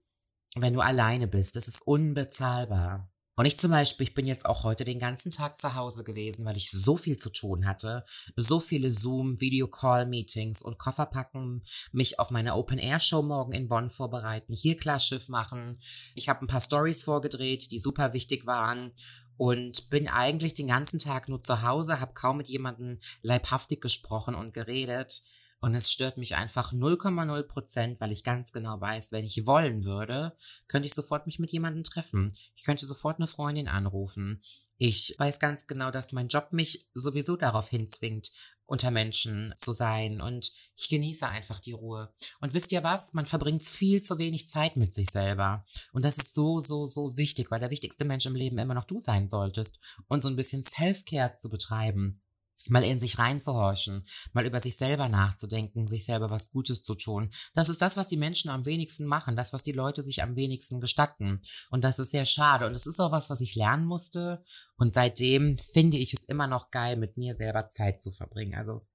wenn 0.54 0.74
du 0.74 0.80
alleine 0.80 1.28
bist. 1.28 1.56
Das 1.56 1.66
ist 1.66 1.80
unbezahlbar. 1.86 3.10
Und 3.36 3.46
ich 3.46 3.58
zum 3.58 3.70
Beispiel, 3.70 4.06
ich 4.06 4.14
bin 4.14 4.26
jetzt 4.26 4.46
auch 4.46 4.62
heute 4.62 4.84
den 4.84 5.00
ganzen 5.00 5.32
Tag 5.32 5.56
zu 5.56 5.74
Hause 5.74 6.04
gewesen, 6.04 6.44
weil 6.44 6.56
ich 6.56 6.70
so 6.70 6.96
viel 6.96 7.16
zu 7.16 7.30
tun 7.30 7.66
hatte. 7.66 8.04
So 8.36 8.60
viele 8.60 8.90
Zoom, 8.90 9.40
Video-Call-Meetings 9.40 10.62
und 10.62 10.78
Koffer 10.78 11.06
packen, 11.06 11.62
mich 11.90 12.20
auf 12.20 12.30
meine 12.30 12.54
Open-Air-Show 12.54 13.22
morgen 13.22 13.52
in 13.52 13.66
Bonn 13.66 13.88
vorbereiten, 13.88 14.52
hier 14.52 14.76
klar 14.76 15.00
Schiff 15.00 15.28
machen. 15.28 15.80
Ich 16.14 16.28
habe 16.28 16.42
ein 16.42 16.48
paar 16.48 16.60
Stories 16.60 17.02
vorgedreht, 17.02 17.72
die 17.72 17.80
super 17.80 18.12
wichtig 18.12 18.46
waren 18.46 18.90
und 19.36 19.90
bin 19.90 20.08
eigentlich 20.08 20.54
den 20.54 20.68
ganzen 20.68 20.98
Tag 20.98 21.28
nur 21.28 21.40
zu 21.40 21.62
Hause, 21.62 22.00
habe 22.00 22.14
kaum 22.14 22.36
mit 22.38 22.48
jemandem 22.48 22.98
leibhaftig 23.22 23.80
gesprochen 23.80 24.34
und 24.34 24.52
geredet 24.52 25.22
Und 25.64 25.74
es 25.74 25.90
stört 25.90 26.18
mich 26.18 26.36
einfach 26.36 26.74
0,0 26.74 27.42
Prozent, 27.44 27.98
weil 27.98 28.12
ich 28.12 28.22
ganz 28.22 28.52
genau 28.52 28.78
weiß, 28.82 29.12
wenn 29.12 29.24
ich 29.24 29.46
wollen 29.46 29.86
würde, 29.86 30.36
könnte 30.68 30.86
ich 30.86 30.92
sofort 30.92 31.24
mich 31.24 31.38
mit 31.38 31.52
jemandem 31.52 31.84
treffen. 31.84 32.30
Ich 32.54 32.64
könnte 32.64 32.84
sofort 32.84 33.16
eine 33.16 33.26
Freundin 33.26 33.66
anrufen. 33.66 34.42
Ich 34.76 35.14
weiß 35.16 35.38
ganz 35.38 35.66
genau, 35.66 35.90
dass 35.90 36.12
mein 36.12 36.28
Job 36.28 36.48
mich 36.50 36.90
sowieso 36.92 37.36
darauf 37.36 37.70
hinzwingt, 37.70 38.30
unter 38.66 38.90
Menschen 38.90 39.54
zu 39.56 39.72
sein 39.72 40.20
und 40.20 40.50
ich 40.76 40.88
genieße 40.88 41.26
einfach 41.28 41.60
die 41.60 41.72
Ruhe. 41.72 42.12
Und 42.40 42.54
wisst 42.54 42.72
ihr 42.72 42.82
was? 42.82 43.12
Man 43.12 43.26
verbringt 43.26 43.64
viel 43.64 44.02
zu 44.02 44.18
wenig 44.18 44.48
Zeit 44.48 44.76
mit 44.76 44.92
sich 44.92 45.10
selber. 45.10 45.64
Und 45.92 46.04
das 46.04 46.18
ist 46.18 46.34
so, 46.34 46.58
so, 46.58 46.86
so 46.86 47.16
wichtig, 47.16 47.50
weil 47.50 47.60
der 47.60 47.70
wichtigste 47.70 48.04
Mensch 48.04 48.26
im 48.26 48.34
Leben 48.34 48.58
immer 48.58 48.74
noch 48.74 48.84
du 48.84 48.98
sein 48.98 49.28
solltest 49.28 49.78
und 50.08 50.22
so 50.22 50.28
ein 50.28 50.36
bisschen 50.36 50.62
Self-Care 50.62 51.34
zu 51.34 51.48
betreiben 51.48 52.23
mal 52.68 52.84
in 52.84 52.98
sich 52.98 53.18
reinzuhorchen, 53.18 54.04
mal 54.32 54.46
über 54.46 54.60
sich 54.60 54.76
selber 54.76 55.08
nachzudenken, 55.08 55.86
sich 55.86 56.04
selber 56.04 56.30
was 56.30 56.50
Gutes 56.50 56.82
zu 56.82 56.94
tun. 56.94 57.30
Das 57.52 57.68
ist 57.68 57.82
das, 57.82 57.96
was 57.96 58.08
die 58.08 58.16
Menschen 58.16 58.50
am 58.50 58.64
wenigsten 58.64 59.06
machen, 59.06 59.36
das, 59.36 59.52
was 59.52 59.62
die 59.62 59.72
Leute 59.72 60.02
sich 60.02 60.22
am 60.22 60.36
wenigsten 60.36 60.80
gestatten. 60.80 61.40
Und 61.70 61.84
das 61.84 61.98
ist 61.98 62.10
sehr 62.10 62.24
schade. 62.24 62.66
Und 62.66 62.72
es 62.72 62.86
ist 62.86 63.00
auch 63.00 63.12
was, 63.12 63.30
was 63.30 63.40
ich 63.40 63.54
lernen 63.54 63.84
musste. 63.84 64.42
Und 64.76 64.92
seitdem 64.92 65.58
finde 65.58 65.98
ich 65.98 66.14
es 66.14 66.24
immer 66.24 66.46
noch 66.46 66.70
geil, 66.70 66.96
mit 66.96 67.16
mir 67.16 67.34
selber 67.34 67.68
Zeit 67.68 68.00
zu 68.00 68.10
verbringen. 68.10 68.54
Also, 68.54 68.86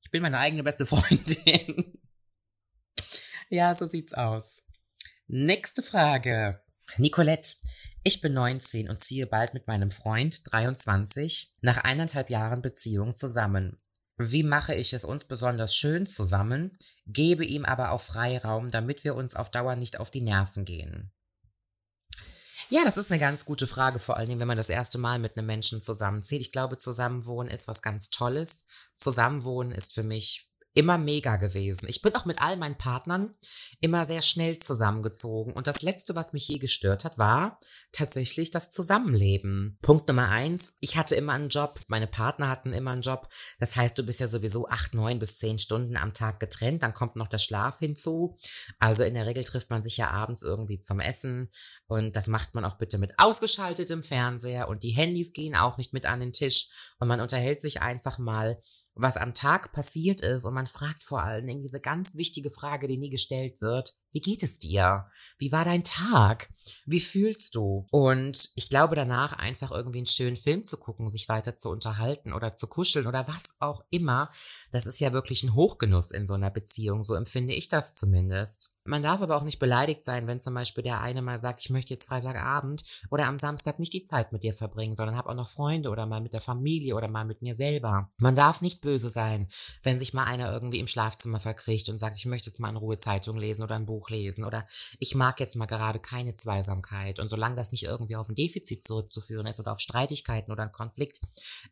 ich 0.00 0.10
bin 0.10 0.22
meine 0.22 0.38
eigene 0.38 0.62
beste 0.62 0.86
Freundin. 0.86 1.98
ja, 3.50 3.74
so 3.74 3.86
sieht's 3.86 4.14
aus. 4.14 4.62
Nächste 5.26 5.82
Frage. 5.82 6.62
Nicolette, 6.96 7.56
ich 8.02 8.20
bin 8.20 8.32
19 8.32 8.88
und 8.88 9.00
ziehe 9.00 9.26
bald 9.26 9.54
mit 9.54 9.66
meinem 9.66 9.90
Freund, 9.90 10.40
23, 10.52 11.54
nach 11.60 11.78
eineinhalb 11.78 12.30
Jahren 12.30 12.62
Beziehung 12.62 13.14
zusammen. 13.14 13.78
Wie 14.16 14.42
mache 14.42 14.74
ich 14.74 14.92
es 14.92 15.04
uns 15.04 15.26
besonders 15.26 15.76
schön 15.76 16.06
zusammen, 16.06 16.76
gebe 17.06 17.44
ihm 17.44 17.64
aber 17.64 17.92
auch 17.92 18.00
Freiraum, 18.00 18.70
damit 18.70 19.04
wir 19.04 19.14
uns 19.14 19.36
auf 19.36 19.50
Dauer 19.50 19.76
nicht 19.76 20.00
auf 20.00 20.10
die 20.10 20.20
Nerven 20.20 20.64
gehen? 20.64 21.12
Ja, 22.70 22.84
das 22.84 22.98
ist 22.98 23.10
eine 23.10 23.20
ganz 23.20 23.44
gute 23.44 23.66
Frage, 23.66 23.98
vor 23.98 24.16
allen 24.16 24.28
Dingen, 24.28 24.40
wenn 24.40 24.48
man 24.48 24.58
das 24.58 24.68
erste 24.68 24.98
Mal 24.98 25.18
mit 25.18 25.36
einem 25.36 25.46
Menschen 25.46 25.80
zusammenzieht. 25.80 26.42
Ich 26.42 26.52
glaube, 26.52 26.76
Zusammenwohnen 26.76 27.50
ist 27.50 27.66
was 27.66 27.80
ganz 27.80 28.10
Tolles. 28.10 28.66
Zusammenwohnen 28.94 29.72
ist 29.72 29.94
für 29.94 30.02
mich 30.02 30.47
immer 30.78 30.96
mega 30.96 31.34
gewesen. 31.36 31.88
Ich 31.88 32.02
bin 32.02 32.14
auch 32.14 32.24
mit 32.24 32.40
all 32.40 32.56
meinen 32.56 32.78
Partnern 32.78 33.34
immer 33.80 34.04
sehr 34.04 34.22
schnell 34.22 34.58
zusammengezogen. 34.58 35.52
Und 35.52 35.66
das 35.66 35.82
Letzte, 35.82 36.14
was 36.14 36.32
mich 36.32 36.46
je 36.46 36.58
gestört 36.58 37.04
hat, 37.04 37.18
war 37.18 37.58
tatsächlich 37.90 38.52
das 38.52 38.70
Zusammenleben. 38.70 39.76
Punkt 39.82 40.06
Nummer 40.06 40.28
eins, 40.28 40.76
ich 40.78 40.96
hatte 40.96 41.16
immer 41.16 41.32
einen 41.32 41.48
Job, 41.48 41.80
meine 41.88 42.06
Partner 42.06 42.48
hatten 42.48 42.72
immer 42.72 42.92
einen 42.92 43.02
Job. 43.02 43.28
Das 43.58 43.74
heißt, 43.74 43.98
du 43.98 44.04
bist 44.04 44.20
ja 44.20 44.28
sowieso 44.28 44.68
acht, 44.68 44.94
neun 44.94 45.18
bis 45.18 45.38
zehn 45.38 45.58
Stunden 45.58 45.96
am 45.96 46.14
Tag 46.14 46.38
getrennt. 46.38 46.84
Dann 46.84 46.94
kommt 46.94 47.16
noch 47.16 47.28
der 47.28 47.38
Schlaf 47.38 47.80
hinzu. 47.80 48.36
Also 48.78 49.02
in 49.02 49.14
der 49.14 49.26
Regel 49.26 49.42
trifft 49.42 49.70
man 49.70 49.82
sich 49.82 49.96
ja 49.96 50.10
abends 50.10 50.42
irgendwie 50.42 50.78
zum 50.78 51.00
Essen. 51.00 51.50
Und 51.88 52.14
das 52.14 52.28
macht 52.28 52.54
man 52.54 52.64
auch 52.64 52.78
bitte 52.78 52.98
mit 52.98 53.14
ausgeschaltetem 53.18 54.04
Fernseher. 54.04 54.68
Und 54.68 54.84
die 54.84 54.90
Handys 54.90 55.32
gehen 55.32 55.56
auch 55.56 55.76
nicht 55.76 55.92
mit 55.92 56.06
an 56.06 56.20
den 56.20 56.32
Tisch. 56.32 56.68
Und 57.00 57.08
man 57.08 57.20
unterhält 57.20 57.60
sich 57.60 57.82
einfach 57.82 58.18
mal 58.18 58.56
was 58.98 59.16
am 59.16 59.32
Tag 59.32 59.72
passiert 59.72 60.20
ist 60.20 60.44
und 60.44 60.54
man 60.54 60.66
fragt 60.66 61.04
vor 61.04 61.22
allen 61.22 61.46
Dingen 61.46 61.60
diese 61.60 61.80
ganz 61.80 62.16
wichtige 62.16 62.50
Frage, 62.50 62.88
die 62.88 62.98
nie 62.98 63.10
gestellt 63.10 63.60
wird. 63.60 63.92
Wie 64.12 64.20
geht 64.20 64.42
es 64.42 64.58
dir? 64.58 65.06
Wie 65.38 65.52
war 65.52 65.64
dein 65.64 65.84
Tag? 65.84 66.48
Wie 66.86 67.00
fühlst 67.00 67.54
du? 67.54 67.86
Und 67.90 68.50
ich 68.54 68.70
glaube 68.70 68.94
danach 68.96 69.34
einfach 69.34 69.70
irgendwie 69.70 69.98
einen 69.98 70.06
schönen 70.06 70.36
Film 70.36 70.64
zu 70.64 70.78
gucken, 70.78 71.08
sich 71.08 71.28
weiter 71.28 71.56
zu 71.56 71.68
unterhalten 71.68 72.32
oder 72.32 72.54
zu 72.54 72.66
kuscheln 72.66 73.06
oder 73.06 73.28
was 73.28 73.56
auch 73.60 73.84
immer. 73.90 74.30
Das 74.70 74.86
ist 74.86 75.00
ja 75.00 75.12
wirklich 75.12 75.42
ein 75.42 75.54
Hochgenuss 75.54 76.10
in 76.10 76.26
so 76.26 76.34
einer 76.34 76.50
Beziehung. 76.50 77.02
So 77.02 77.14
empfinde 77.14 77.52
ich 77.52 77.68
das 77.68 77.94
zumindest. 77.94 78.72
Man 78.88 79.02
darf 79.02 79.20
aber 79.20 79.36
auch 79.36 79.42
nicht 79.42 79.58
beleidigt 79.58 80.02
sein, 80.02 80.26
wenn 80.26 80.40
zum 80.40 80.54
Beispiel 80.54 80.82
der 80.82 81.02
eine 81.02 81.20
mal 81.20 81.36
sagt, 81.36 81.60
ich 81.60 81.68
möchte 81.68 81.92
jetzt 81.92 82.08
Freitagabend 82.08 82.84
oder 83.10 83.26
am 83.26 83.36
Samstag 83.36 83.78
nicht 83.78 83.92
die 83.92 84.04
Zeit 84.04 84.32
mit 84.32 84.42
dir 84.42 84.54
verbringen, 84.54 84.94
sondern 84.94 85.14
habe 85.14 85.28
auch 85.28 85.34
noch 85.34 85.46
Freunde 85.46 85.90
oder 85.90 86.06
mal 86.06 86.22
mit 86.22 86.32
der 86.32 86.40
Familie 86.40 86.94
oder 86.94 87.06
mal 87.06 87.26
mit 87.26 87.42
mir 87.42 87.54
selber. 87.54 88.10
Man 88.16 88.34
darf 88.34 88.62
nicht 88.62 88.80
böse 88.80 89.10
sein, 89.10 89.48
wenn 89.82 89.98
sich 89.98 90.14
mal 90.14 90.24
einer 90.24 90.50
irgendwie 90.50 90.78
im 90.78 90.86
Schlafzimmer 90.86 91.38
verkriecht 91.38 91.90
und 91.90 91.98
sagt, 91.98 92.16
ich 92.16 92.24
möchte 92.24 92.48
jetzt 92.48 92.60
mal 92.60 92.70
in 92.70 92.76
Ruhe 92.76 92.96
Zeitung 92.96 93.36
lesen 93.36 93.62
oder 93.62 93.74
ein 93.74 93.84
Buch 93.98 94.10
lesen 94.10 94.44
oder 94.44 94.66
ich 94.98 95.14
mag 95.14 95.40
jetzt 95.40 95.56
mal 95.56 95.66
gerade 95.66 95.98
keine 95.98 96.34
Zweisamkeit. 96.34 97.18
Und 97.18 97.28
solange 97.28 97.56
das 97.56 97.72
nicht 97.72 97.84
irgendwie 97.84 98.16
auf 98.16 98.28
ein 98.28 98.34
Defizit 98.34 98.84
zurückzuführen 98.84 99.46
ist 99.46 99.60
oder 99.60 99.72
auf 99.72 99.80
Streitigkeiten 99.80 100.52
oder 100.52 100.62
einen 100.62 100.72
Konflikt, 100.72 101.20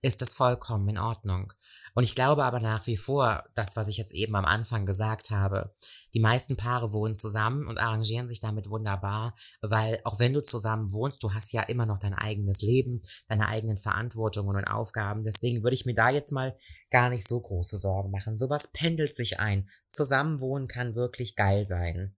ist 0.02 0.22
das 0.22 0.34
vollkommen 0.34 0.88
in 0.88 0.98
Ordnung. 0.98 1.52
Und 1.94 2.04
ich 2.04 2.14
glaube 2.14 2.44
aber 2.44 2.60
nach 2.60 2.86
wie 2.86 2.96
vor, 2.96 3.44
das, 3.54 3.76
was 3.76 3.88
ich 3.88 3.96
jetzt 3.96 4.12
eben 4.12 4.34
am 4.36 4.44
Anfang 4.44 4.84
gesagt 4.84 5.30
habe, 5.30 5.72
die 6.14 6.20
meisten 6.20 6.56
Paare 6.56 6.92
wohnen 6.92 7.14
zusammen 7.14 7.66
und 7.66 7.78
arrangieren 7.78 8.26
sich 8.26 8.40
damit 8.40 8.70
wunderbar, 8.70 9.34
weil 9.60 10.00
auch 10.04 10.18
wenn 10.18 10.32
du 10.32 10.42
zusammen 10.42 10.92
wohnst, 10.92 11.22
du 11.22 11.34
hast 11.34 11.52
ja 11.52 11.62
immer 11.62 11.84
noch 11.84 11.98
dein 11.98 12.14
eigenes 12.14 12.62
Leben, 12.62 13.02
deine 13.28 13.48
eigenen 13.48 13.76
Verantwortungen 13.76 14.56
und 14.56 14.64
Aufgaben. 14.64 15.22
Deswegen 15.22 15.62
würde 15.62 15.74
ich 15.74 15.84
mir 15.84 15.94
da 15.94 16.08
jetzt 16.10 16.32
mal 16.32 16.56
gar 16.90 17.10
nicht 17.10 17.28
so 17.28 17.40
große 17.40 17.78
Sorgen 17.78 18.10
machen. 18.10 18.34
Sowas 18.34 18.72
pendelt 18.72 19.14
sich 19.14 19.40
ein. 19.40 19.68
Zusammenwohnen 19.90 20.68
kann 20.68 20.94
wirklich 20.94 21.36
geil 21.36 21.66
sein. 21.66 22.15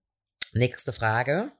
Nächste 0.53 0.93
Frage. 0.93 1.51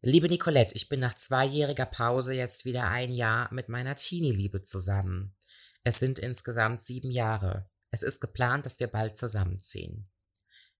Liebe 0.00 0.26
Nicolette, 0.26 0.74
ich 0.74 0.88
bin 0.88 1.00
nach 1.00 1.14
zweijähriger 1.14 1.84
Pause 1.84 2.32
jetzt 2.32 2.64
wieder 2.64 2.88
ein 2.88 3.10
Jahr 3.10 3.52
mit 3.52 3.68
meiner 3.68 3.94
Teenie-Liebe 3.94 4.62
zusammen. 4.62 5.36
Es 5.84 5.98
sind 5.98 6.18
insgesamt 6.18 6.80
sieben 6.80 7.10
Jahre. 7.10 7.68
Es 7.90 8.02
ist 8.02 8.20
geplant, 8.20 8.64
dass 8.64 8.80
wir 8.80 8.86
bald 8.86 9.18
zusammenziehen. 9.18 10.10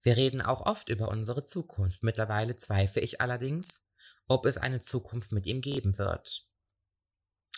Wir 0.01 0.17
reden 0.17 0.41
auch 0.41 0.65
oft 0.65 0.89
über 0.89 1.09
unsere 1.09 1.45
Zukunft. 1.45 2.03
Mittlerweile 2.03 2.57
zweifle 2.57 3.03
ich 3.03 3.21
allerdings, 3.21 3.91
ob 4.29 4.47
es 4.47 4.57
eine 4.57 4.81
Zukunft 4.81 5.33
mit 5.33 5.45
ihm 5.45 5.61
geben 5.61 5.99
wird. 5.99 6.47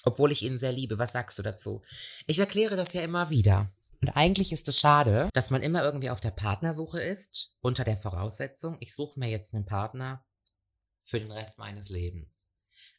Obwohl 0.03 0.33
ich 0.33 0.43
ihn 0.43 0.57
sehr 0.57 0.73
liebe, 0.73 0.99
was 0.99 1.13
sagst 1.13 1.39
du 1.39 1.45
dazu? 1.45 1.85
Ich 2.27 2.41
erkläre 2.41 2.75
das 2.75 2.95
ja 2.95 3.03
immer 3.03 3.31
wieder. 3.31 3.73
Und 4.01 4.09
eigentlich 4.11 4.53
ist 4.53 4.67
es 4.69 4.81
schade, 4.81 5.29
dass 5.35 5.51
man 5.51 5.63
immer 5.63 5.85
irgendwie 5.85 6.11
auf 6.11 6.21
der 6.21 6.31
Partnersuche 6.31 7.01
ist, 7.01 7.57
unter 7.61 7.85
der 7.85 7.97
Voraussetzung, 7.97 8.77
ich 8.81 8.95
suche 8.95 9.21
mir 9.21 9.29
jetzt 9.29 9.55
einen 9.55 9.67
Partner 9.67 10.25
für 11.01 11.21
den 11.21 11.31
Rest 11.31 11.59
meines 11.59 11.91
Lebens. 11.91 12.55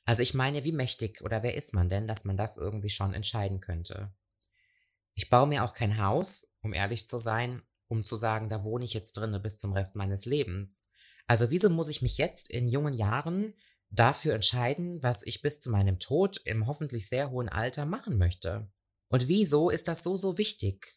Also 0.05 0.21
ich 0.21 0.33
meine, 0.33 0.63
wie 0.63 0.71
mächtig 0.71 1.21
oder 1.21 1.43
wer 1.43 1.55
ist 1.55 1.73
man 1.73 1.89
denn, 1.89 2.07
dass 2.07 2.25
man 2.25 2.37
das 2.37 2.57
irgendwie 2.57 2.89
schon 2.89 3.13
entscheiden 3.13 3.59
könnte? 3.59 4.13
Ich 5.15 5.29
baue 5.29 5.47
mir 5.47 5.63
auch 5.63 5.73
kein 5.73 6.01
Haus, 6.01 6.53
um 6.61 6.73
ehrlich 6.73 7.07
zu 7.07 7.17
sein, 7.17 7.61
um 7.87 8.03
zu 8.03 8.15
sagen, 8.15 8.49
da 8.49 8.63
wohne 8.63 8.85
ich 8.85 8.93
jetzt 8.93 9.13
drinne 9.13 9.39
bis 9.39 9.57
zum 9.57 9.73
Rest 9.73 9.95
meines 9.95 10.25
Lebens. 10.25 10.83
Also 11.27 11.49
wieso 11.49 11.69
muss 11.69 11.87
ich 11.87 12.01
mich 12.01 12.17
jetzt 12.17 12.49
in 12.49 12.67
jungen 12.67 12.93
Jahren 12.93 13.53
dafür 13.89 14.33
entscheiden, 14.33 15.01
was 15.03 15.23
ich 15.23 15.41
bis 15.41 15.59
zu 15.59 15.69
meinem 15.69 15.99
Tod 15.99 16.39
im 16.45 16.67
hoffentlich 16.67 17.07
sehr 17.07 17.31
hohen 17.31 17.49
Alter 17.49 17.85
machen 17.85 18.17
möchte? 18.17 18.71
Und 19.11 19.27
wieso 19.27 19.69
ist 19.69 19.87
das 19.87 20.03
so, 20.03 20.15
so 20.15 20.37
wichtig? 20.37 20.87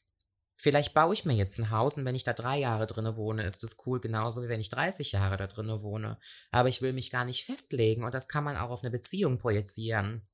Vielleicht 0.56 0.94
baue 0.94 1.12
ich 1.12 1.24
mir 1.26 1.34
jetzt 1.34 1.58
ein 1.58 1.70
Haus 1.70 1.98
und 1.98 2.06
wenn 2.06 2.14
ich 2.14 2.24
da 2.24 2.32
drei 2.32 2.58
Jahre 2.58 2.86
drinne 2.86 3.16
wohne, 3.16 3.42
ist 3.42 3.64
es 3.64 3.76
cool, 3.84 4.00
genauso 4.00 4.42
wie 4.42 4.48
wenn 4.48 4.60
ich 4.60 4.70
30 4.70 5.12
Jahre 5.12 5.36
da 5.36 5.46
drinne 5.46 5.82
wohne. 5.82 6.16
Aber 6.52 6.68
ich 6.68 6.80
will 6.80 6.92
mich 6.92 7.10
gar 7.10 7.24
nicht 7.24 7.44
festlegen 7.44 8.04
und 8.04 8.14
das 8.14 8.28
kann 8.28 8.44
man 8.44 8.56
auch 8.56 8.70
auf 8.70 8.82
eine 8.82 8.90
Beziehung 8.90 9.36
projizieren. 9.36 10.26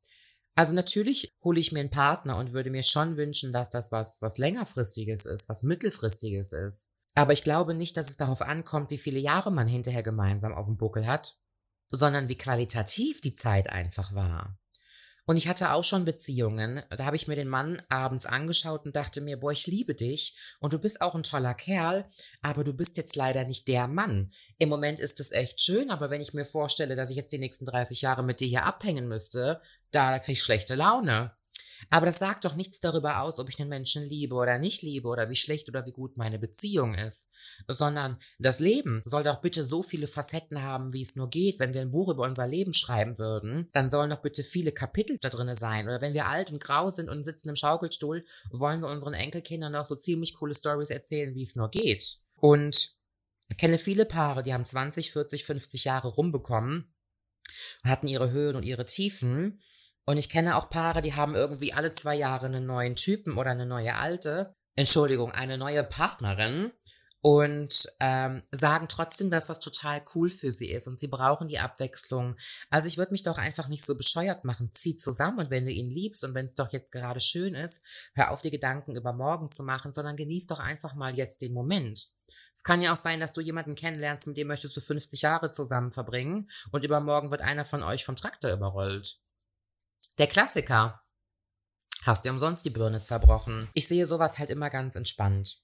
Also 0.54 0.74
natürlich 0.74 1.30
hole 1.42 1.58
ich 1.58 1.72
mir 1.72 1.80
einen 1.80 1.90
Partner 1.90 2.36
und 2.36 2.52
würde 2.52 2.70
mir 2.70 2.82
schon 2.82 3.16
wünschen, 3.16 3.52
dass 3.52 3.70
das 3.70 3.90
was, 3.92 4.20
was 4.20 4.36
längerfristiges 4.36 5.24
ist, 5.24 5.48
was 5.48 5.62
mittelfristiges 5.62 6.52
ist. 6.52 6.96
Aber 7.14 7.32
ich 7.32 7.42
glaube 7.42 7.74
nicht, 7.74 7.96
dass 7.96 8.10
es 8.10 8.16
darauf 8.16 8.42
ankommt, 8.42 8.90
wie 8.90 8.98
viele 8.98 9.18
Jahre 9.18 9.50
man 9.50 9.66
hinterher 9.66 10.02
gemeinsam 10.02 10.54
auf 10.54 10.66
dem 10.66 10.76
Buckel 10.76 11.06
hat, 11.06 11.34
sondern 11.90 12.28
wie 12.28 12.36
qualitativ 12.36 13.20
die 13.20 13.34
Zeit 13.34 13.70
einfach 13.70 14.14
war. 14.14 14.58
Und 15.30 15.36
ich 15.36 15.46
hatte 15.46 15.70
auch 15.70 15.84
schon 15.84 16.04
Beziehungen, 16.04 16.82
da 16.90 17.04
habe 17.04 17.14
ich 17.14 17.28
mir 17.28 17.36
den 17.36 17.46
Mann 17.46 17.80
abends 17.88 18.26
angeschaut 18.26 18.84
und 18.84 18.96
dachte 18.96 19.20
mir, 19.20 19.38
boah, 19.38 19.52
ich 19.52 19.68
liebe 19.68 19.94
dich 19.94 20.36
und 20.58 20.72
du 20.72 20.80
bist 20.80 21.00
auch 21.00 21.14
ein 21.14 21.22
toller 21.22 21.54
Kerl, 21.54 22.04
aber 22.42 22.64
du 22.64 22.74
bist 22.74 22.96
jetzt 22.96 23.14
leider 23.14 23.44
nicht 23.44 23.68
der 23.68 23.86
Mann. 23.86 24.32
Im 24.58 24.68
Moment 24.68 24.98
ist 24.98 25.20
es 25.20 25.30
echt 25.30 25.60
schön, 25.60 25.88
aber 25.90 26.10
wenn 26.10 26.20
ich 26.20 26.34
mir 26.34 26.44
vorstelle, 26.44 26.96
dass 26.96 27.10
ich 27.10 27.16
jetzt 27.16 27.32
die 27.32 27.38
nächsten 27.38 27.64
30 27.64 28.02
Jahre 28.02 28.24
mit 28.24 28.40
dir 28.40 28.48
hier 28.48 28.66
abhängen 28.66 29.06
müsste, 29.06 29.60
da 29.92 30.18
krieg 30.18 30.32
ich 30.32 30.42
schlechte 30.42 30.74
Laune. 30.74 31.30
Aber 31.88 32.06
das 32.06 32.18
sagt 32.18 32.44
doch 32.44 32.54
nichts 32.56 32.80
darüber 32.80 33.22
aus, 33.22 33.38
ob 33.38 33.48
ich 33.48 33.58
einen 33.58 33.70
Menschen 33.70 34.02
liebe 34.06 34.34
oder 34.34 34.58
nicht 34.58 34.82
liebe 34.82 35.08
oder 35.08 35.30
wie 35.30 35.36
schlecht 35.36 35.68
oder 35.68 35.86
wie 35.86 35.92
gut 35.92 36.16
meine 36.16 36.38
Beziehung 36.38 36.94
ist, 36.94 37.28
sondern 37.68 38.18
das 38.38 38.60
Leben 38.60 39.02
soll 39.04 39.22
doch 39.22 39.40
bitte 39.40 39.64
so 39.64 39.82
viele 39.82 40.06
Facetten 40.06 40.62
haben, 40.62 40.92
wie 40.92 41.02
es 41.02 41.16
nur 41.16 41.30
geht. 41.30 41.58
Wenn 41.58 41.72
wir 41.72 41.80
ein 41.80 41.90
Buch 41.90 42.08
über 42.08 42.24
unser 42.24 42.46
Leben 42.46 42.74
schreiben 42.74 43.18
würden, 43.18 43.68
dann 43.72 43.88
sollen 43.88 44.10
doch 44.10 44.20
bitte 44.20 44.42
viele 44.42 44.72
Kapitel 44.72 45.16
da 45.20 45.28
drinne 45.28 45.56
sein. 45.56 45.86
Oder 45.86 46.00
wenn 46.00 46.14
wir 46.14 46.26
alt 46.26 46.50
und 46.50 46.62
grau 46.62 46.90
sind 46.90 47.08
und 47.08 47.24
sitzen 47.24 47.48
im 47.48 47.56
Schaukelstuhl, 47.56 48.24
wollen 48.50 48.82
wir 48.82 48.88
unseren 48.88 49.14
Enkelkindern 49.14 49.74
auch 49.74 49.86
so 49.86 49.94
ziemlich 49.94 50.34
coole 50.34 50.54
Stories 50.54 50.90
erzählen, 50.90 51.34
wie 51.34 51.42
es 51.42 51.56
nur 51.56 51.70
geht. 51.70 52.18
Und 52.36 52.96
ich 53.50 53.56
kenne 53.58 53.78
viele 53.78 54.04
Paare, 54.04 54.42
die 54.42 54.54
haben 54.54 54.64
20, 54.64 55.12
40, 55.12 55.44
50 55.44 55.84
Jahre 55.84 56.08
rumbekommen, 56.08 56.92
hatten 57.84 58.06
ihre 58.06 58.30
Höhen 58.30 58.56
und 58.56 58.62
ihre 58.62 58.84
Tiefen 58.84 59.58
und 60.10 60.16
ich 60.16 60.28
kenne 60.28 60.56
auch 60.56 60.68
Paare, 60.68 61.02
die 61.02 61.14
haben 61.14 61.36
irgendwie 61.36 61.72
alle 61.72 61.92
zwei 61.92 62.16
Jahre 62.16 62.46
einen 62.46 62.66
neuen 62.66 62.96
Typen 62.96 63.38
oder 63.38 63.52
eine 63.52 63.64
neue 63.64 63.94
alte, 63.94 64.56
Entschuldigung, 64.74 65.30
eine 65.30 65.56
neue 65.56 65.84
Partnerin. 65.84 66.72
und 67.22 67.86
ähm, 68.00 68.42
sagen 68.50 68.88
trotzdem, 68.88 69.30
dass 69.30 69.46
das 69.46 69.60
total 69.60 70.02
cool 70.14 70.30
für 70.30 70.50
sie 70.52 70.70
ist 70.70 70.88
und 70.88 70.98
sie 70.98 71.06
brauchen 71.06 71.46
die 71.46 71.58
Abwechslung. 71.60 72.34
Also 72.70 72.88
ich 72.88 72.98
würde 72.98 73.12
mich 73.12 73.22
doch 73.22 73.38
einfach 73.38 73.68
nicht 73.68 73.84
so 73.84 73.94
bescheuert 73.94 74.44
machen. 74.44 74.70
Zieh 74.72 74.96
zusammen 74.96 75.38
und 75.38 75.50
wenn 75.50 75.66
du 75.66 75.70
ihn 75.70 75.90
liebst 75.90 76.24
und 76.24 76.34
wenn 76.34 76.46
es 76.46 76.54
doch 76.56 76.72
jetzt 76.72 76.90
gerade 76.90 77.20
schön 77.20 77.54
ist, 77.54 77.80
hör 78.14 78.32
auf 78.32 78.40
die 78.40 78.50
Gedanken 78.50 78.96
über 78.96 79.12
morgen 79.12 79.48
zu 79.48 79.62
machen, 79.62 79.92
sondern 79.92 80.16
genieß 80.16 80.46
doch 80.46 80.58
einfach 80.58 80.94
mal 80.94 81.14
jetzt 81.14 81.42
den 81.42 81.52
Moment. 81.52 82.08
Es 82.52 82.64
kann 82.64 82.82
ja 82.82 82.92
auch 82.92 82.96
sein, 82.96 83.20
dass 83.20 83.32
du 83.32 83.42
jemanden 83.42 83.76
kennenlernst, 83.76 84.26
mit 84.26 84.38
dem 84.38 84.48
möchtest 84.48 84.76
du 84.76 84.80
50 84.80 85.22
Jahre 85.22 85.50
zusammen 85.50 85.92
verbringen 85.92 86.50
und 86.72 86.84
übermorgen 86.84 87.30
wird 87.30 87.42
einer 87.42 87.64
von 87.64 87.84
euch 87.84 88.04
vom 88.04 88.16
Traktor 88.16 88.50
überrollt. 88.50 89.19
Der 90.20 90.26
Klassiker. 90.26 91.00
Hast 92.02 92.26
dir 92.26 92.30
umsonst 92.30 92.66
die 92.66 92.70
Birne 92.70 93.00
zerbrochen. 93.00 93.70
Ich 93.72 93.88
sehe 93.88 94.06
sowas 94.06 94.38
halt 94.38 94.50
immer 94.50 94.68
ganz 94.68 94.94
entspannt. 94.94 95.62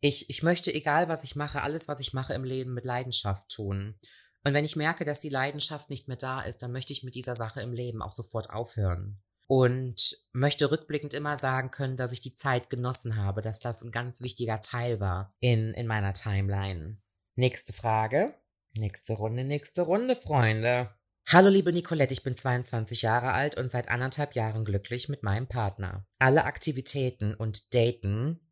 Ich, 0.00 0.28
ich 0.28 0.42
möchte, 0.42 0.70
egal 0.74 1.08
was 1.08 1.24
ich 1.24 1.34
mache, 1.34 1.62
alles, 1.62 1.88
was 1.88 1.98
ich 1.98 2.12
mache 2.12 2.34
im 2.34 2.44
Leben 2.44 2.74
mit 2.74 2.84
Leidenschaft 2.84 3.48
tun. 3.48 3.98
Und 4.44 4.52
wenn 4.52 4.66
ich 4.66 4.76
merke, 4.76 5.06
dass 5.06 5.20
die 5.20 5.30
Leidenschaft 5.30 5.88
nicht 5.88 6.08
mehr 6.08 6.18
da 6.18 6.42
ist, 6.42 6.62
dann 6.62 6.72
möchte 6.72 6.92
ich 6.92 7.04
mit 7.04 7.14
dieser 7.14 7.34
Sache 7.34 7.62
im 7.62 7.72
Leben 7.72 8.02
auch 8.02 8.12
sofort 8.12 8.50
aufhören. 8.50 9.22
Und 9.46 10.18
möchte 10.34 10.70
rückblickend 10.70 11.14
immer 11.14 11.38
sagen 11.38 11.70
können, 11.70 11.96
dass 11.96 12.12
ich 12.12 12.20
die 12.20 12.34
Zeit 12.34 12.68
genossen 12.68 13.16
habe, 13.16 13.40
dass 13.40 13.60
das 13.60 13.80
ein 13.80 13.92
ganz 13.92 14.20
wichtiger 14.20 14.60
Teil 14.60 15.00
war 15.00 15.34
in, 15.40 15.72
in 15.72 15.86
meiner 15.86 16.12
Timeline. 16.12 17.00
Nächste 17.34 17.72
Frage. 17.72 18.34
Nächste 18.76 19.14
Runde, 19.14 19.44
nächste 19.44 19.80
Runde, 19.80 20.16
Freunde. 20.16 20.94
Hallo 21.28 21.48
liebe 21.48 21.72
Nicolette, 21.72 22.12
ich 22.12 22.22
bin 22.22 22.36
22 22.36 23.02
Jahre 23.02 23.32
alt 23.32 23.56
und 23.56 23.68
seit 23.68 23.88
anderthalb 23.88 24.36
Jahren 24.36 24.64
glücklich 24.64 25.08
mit 25.08 25.24
meinem 25.24 25.48
Partner. 25.48 26.06
Alle 26.20 26.44
Aktivitäten 26.44 27.34
und 27.34 27.74
Daten 27.74 28.48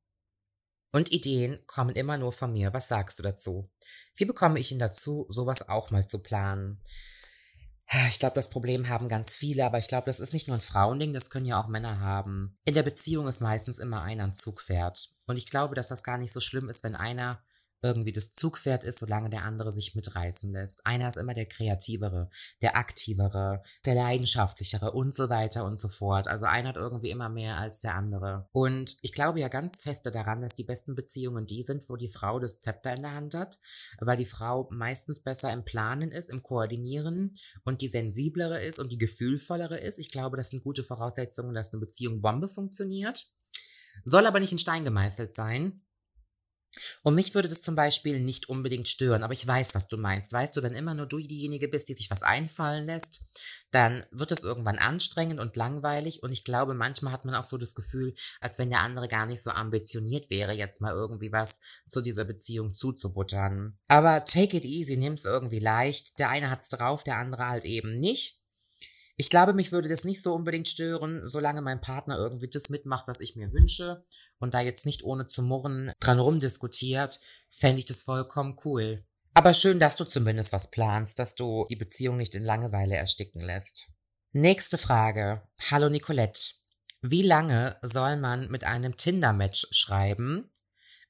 und 0.91 1.13
Ideen 1.13 1.65
kommen 1.69 1.95
immer 1.95 2.19
nur 2.19 2.33
von 2.33 2.53
mir. 2.53 2.73
Was 2.73 2.89
sagst 2.89 3.21
du 3.21 3.23
dazu? 3.23 3.71
Wie 4.17 4.25
bekomme 4.25 4.59
ich 4.59 4.73
ihn 4.73 4.81
dazu, 4.81 5.25
sowas 5.29 5.69
auch 5.69 5.93
mal 5.93 6.05
zu 6.05 6.21
planen? 6.21 6.83
Ich 8.09 8.19
glaube, 8.19 8.35
das 8.35 8.51
Problem 8.51 8.89
haben 8.89 9.09
ganz 9.09 9.37
viele, 9.37 9.65
aber 9.65 9.79
ich 9.79 9.87
glaube, 9.87 10.07
das 10.07 10.19
ist 10.19 10.33
nicht 10.33 10.49
nur 10.49 10.57
ein 10.57 10.61
Frauending, 10.61 11.13
das 11.13 11.31
können 11.31 11.47
ja 11.47 11.63
auch 11.63 11.69
Männer 11.69 12.01
haben. 12.01 12.59
In 12.65 12.75
der 12.75 12.83
Beziehung 12.83 13.29
ist 13.29 13.41
meistens 13.41 13.79
immer 13.79 14.03
einer 14.03 14.25
ein 14.25 14.35
Zugpferd. 14.35 15.11
Und 15.27 15.37
ich 15.37 15.49
glaube, 15.49 15.77
dass 15.77 15.91
das 15.91 16.03
gar 16.03 16.19
nicht 16.19 16.33
so 16.33 16.41
schlimm 16.41 16.69
ist, 16.69 16.83
wenn 16.83 16.97
einer 16.97 17.41
irgendwie 17.85 18.13
das 18.13 18.33
Zugpferd 18.33 18.83
ist, 18.83 18.99
solange 18.99 19.29
der 19.29 19.45
andere 19.45 19.71
sich 19.71 19.95
mitreißen 19.95 20.53
lässt. 20.53 20.87
Einer 20.87 21.07
ist 21.07 21.19
immer 21.19 21.35
der 21.35 21.47
kreativere, 21.47 22.31
der 22.63 22.77
aktivere, 22.77 23.63
der 23.85 23.95
leidenschaftlichere 23.95 24.93
und 24.93 25.15
so 25.15 25.29
weiter 25.29 25.65
und 25.65 25.79
so 25.79 25.89
fort. 25.89 26.27
Also 26.27 26.47
einer 26.47 26.71
hat 26.71 26.77
irgendwie 26.77 27.11
immer 27.11 27.29
mehr 27.29 27.59
als 27.59 27.81
der 27.81 27.95
andere. 27.95 28.49
Und 28.53 28.97
ich 29.03 29.13
glaube 29.13 29.41
ja 29.41 29.49
ganz 29.49 29.81
feste 29.81 30.11
daran, 30.11 30.41
dass 30.41 30.57
die 30.57 30.65
besten 30.65 30.95
Beziehungen 30.95 31.47
die 31.47 31.63
sind, 31.63 31.89
wo 31.89 31.97
die 31.97 32.09
Frau 32.09 32.41
das 32.41 32.59
Zepter 32.59 32.95
in 32.95 33.03
der 33.03 33.15
Hand 33.15 33.35
hat, 33.35 33.59
weil 34.01 34.17
die 34.17 34.25
Frau 34.25 34.69
meistens 34.71 35.23
besser 35.23 35.53
im 35.53 35.65
Planen 35.65 36.11
ist, 36.11 36.31
im 36.31 36.43
Koordinieren 36.43 37.35
und 37.65 37.83
die 37.83 37.89
sensiblere 37.89 38.63
ist 38.65 38.81
und 38.81 38.91
die 38.91 38.99
gefühlvollere 38.99 39.79
ist. 39.79 39.99
Ich 39.99 40.11
glaube, 40.11 40.37
das 40.39 40.51
sind 40.51 40.65
gute 40.65 40.85
Voraussetzungen, 40.85 41.55
dass 41.55 41.73
eine 41.73 41.81
Beziehung 41.81 42.23
Bombe 42.23 42.49
funktioniert. 42.49 43.27
Soll 44.05 44.27
aber 44.27 44.41
nicht 44.41 44.53
in 44.53 44.59
Stein 44.59 44.85
gemeißelt 44.85 45.35
sein. 45.35 45.84
Und 47.03 47.15
mich 47.15 47.35
würde 47.35 47.49
das 47.49 47.63
zum 47.63 47.75
Beispiel 47.75 48.21
nicht 48.21 48.49
unbedingt 48.49 48.89
stören, 48.89 49.23
aber 49.23 49.33
ich 49.33 49.47
weiß, 49.47 49.75
was 49.75 49.89
du 49.89 49.97
meinst. 49.97 50.33
Weißt 50.33 50.57
du, 50.57 50.63
wenn 50.63 50.75
immer 50.75 50.95
nur 50.95 51.07
du 51.07 51.19
diejenige 51.19 51.69
bist, 51.69 51.89
die 51.89 51.95
sich 51.95 52.11
was 52.11 52.23
einfallen 52.23 52.87
lässt, 52.87 53.27
dann 53.71 54.05
wird 54.11 54.31
es 54.31 54.45
irgendwann 54.45 54.79
anstrengend 54.79 55.41
und 55.41 55.57
langweilig 55.57 56.23
und 56.23 56.33
ich 56.33 56.45
glaube, 56.45 56.75
manchmal 56.75 57.13
hat 57.13 57.25
man 57.25 57.35
auch 57.35 57.45
so 57.45 57.59
das 57.59 57.75
Gefühl, 57.75 58.15
als 58.41 58.59
wenn 58.59 58.71
der 58.71 58.81
andere 58.81 59.09
gar 59.09 59.27
nicht 59.27 59.43
so 59.43 59.51
ambitioniert 59.51 60.31
wäre, 60.31 60.53
jetzt 60.53 60.81
mal 60.81 60.93
irgendwie 60.93 61.33
was 61.33 61.61
zu 61.89 62.01
dieser 62.01 62.25
Beziehung 62.25 62.75
zuzubuttern. 62.75 63.79
Aber 63.89 64.25
take 64.25 64.57
it 64.57 64.65
easy, 64.65 64.97
nimm's 64.97 65.25
irgendwie 65.25 65.59
leicht. 65.59 66.19
Der 66.19 66.31
eine 66.31 66.51
hat's 66.51 66.69
drauf, 66.69 67.03
der 67.03 67.17
andere 67.17 67.49
halt 67.49 67.65
eben 67.65 67.99
nicht. 67.99 68.41
Ich 69.17 69.31
glaube, 69.31 69.55
mich 69.55 69.71
würde 69.71 69.89
das 69.89 70.05
nicht 70.05 70.23
so 70.23 70.35
unbedingt 70.35 70.69
stören, 70.69 71.29
solange 71.29 71.63
mein 71.63 71.81
Partner 71.81 72.19
irgendwie 72.19 72.49
das 72.49 72.69
mitmacht, 72.69 73.07
was 73.07 73.21
ich 73.21 73.37
mir 73.37 73.53
wünsche 73.53 74.05
und 74.45 74.55
da 74.55 74.61
jetzt 74.61 74.87
nicht 74.87 75.03
ohne 75.03 75.27
zu 75.27 75.43
murren 75.43 75.93
dran 75.99 76.21
rumdiskutiert, 76.21 77.19
fände 77.51 77.81
ich 77.81 77.87
das 77.87 78.03
vollkommen 78.03 78.57
cool. 78.65 79.05
Aber 79.33 79.53
schön, 79.53 79.81
dass 79.81 79.97
du 79.97 80.05
zumindest 80.05 80.53
was 80.53 80.71
planst, 80.71 81.19
dass 81.19 81.35
du 81.35 81.67
die 81.69 81.77
Beziehung 81.77 82.17
nicht 82.17 82.37
in 82.37 82.45
Langeweile 82.45 82.95
ersticken 82.95 83.41
lässt. 83.41 83.89
Nächste 84.33 84.79
Frage. 84.79 85.43
Hallo 85.71 85.89
Nicolette. 85.89 86.53
Wie 87.03 87.23
lange 87.23 87.77
soll 87.83 88.17
man 88.17 88.51
mit 88.51 88.65
einem 88.65 88.97
Tinder-Match 88.97 89.67
schreiben, 89.73 90.49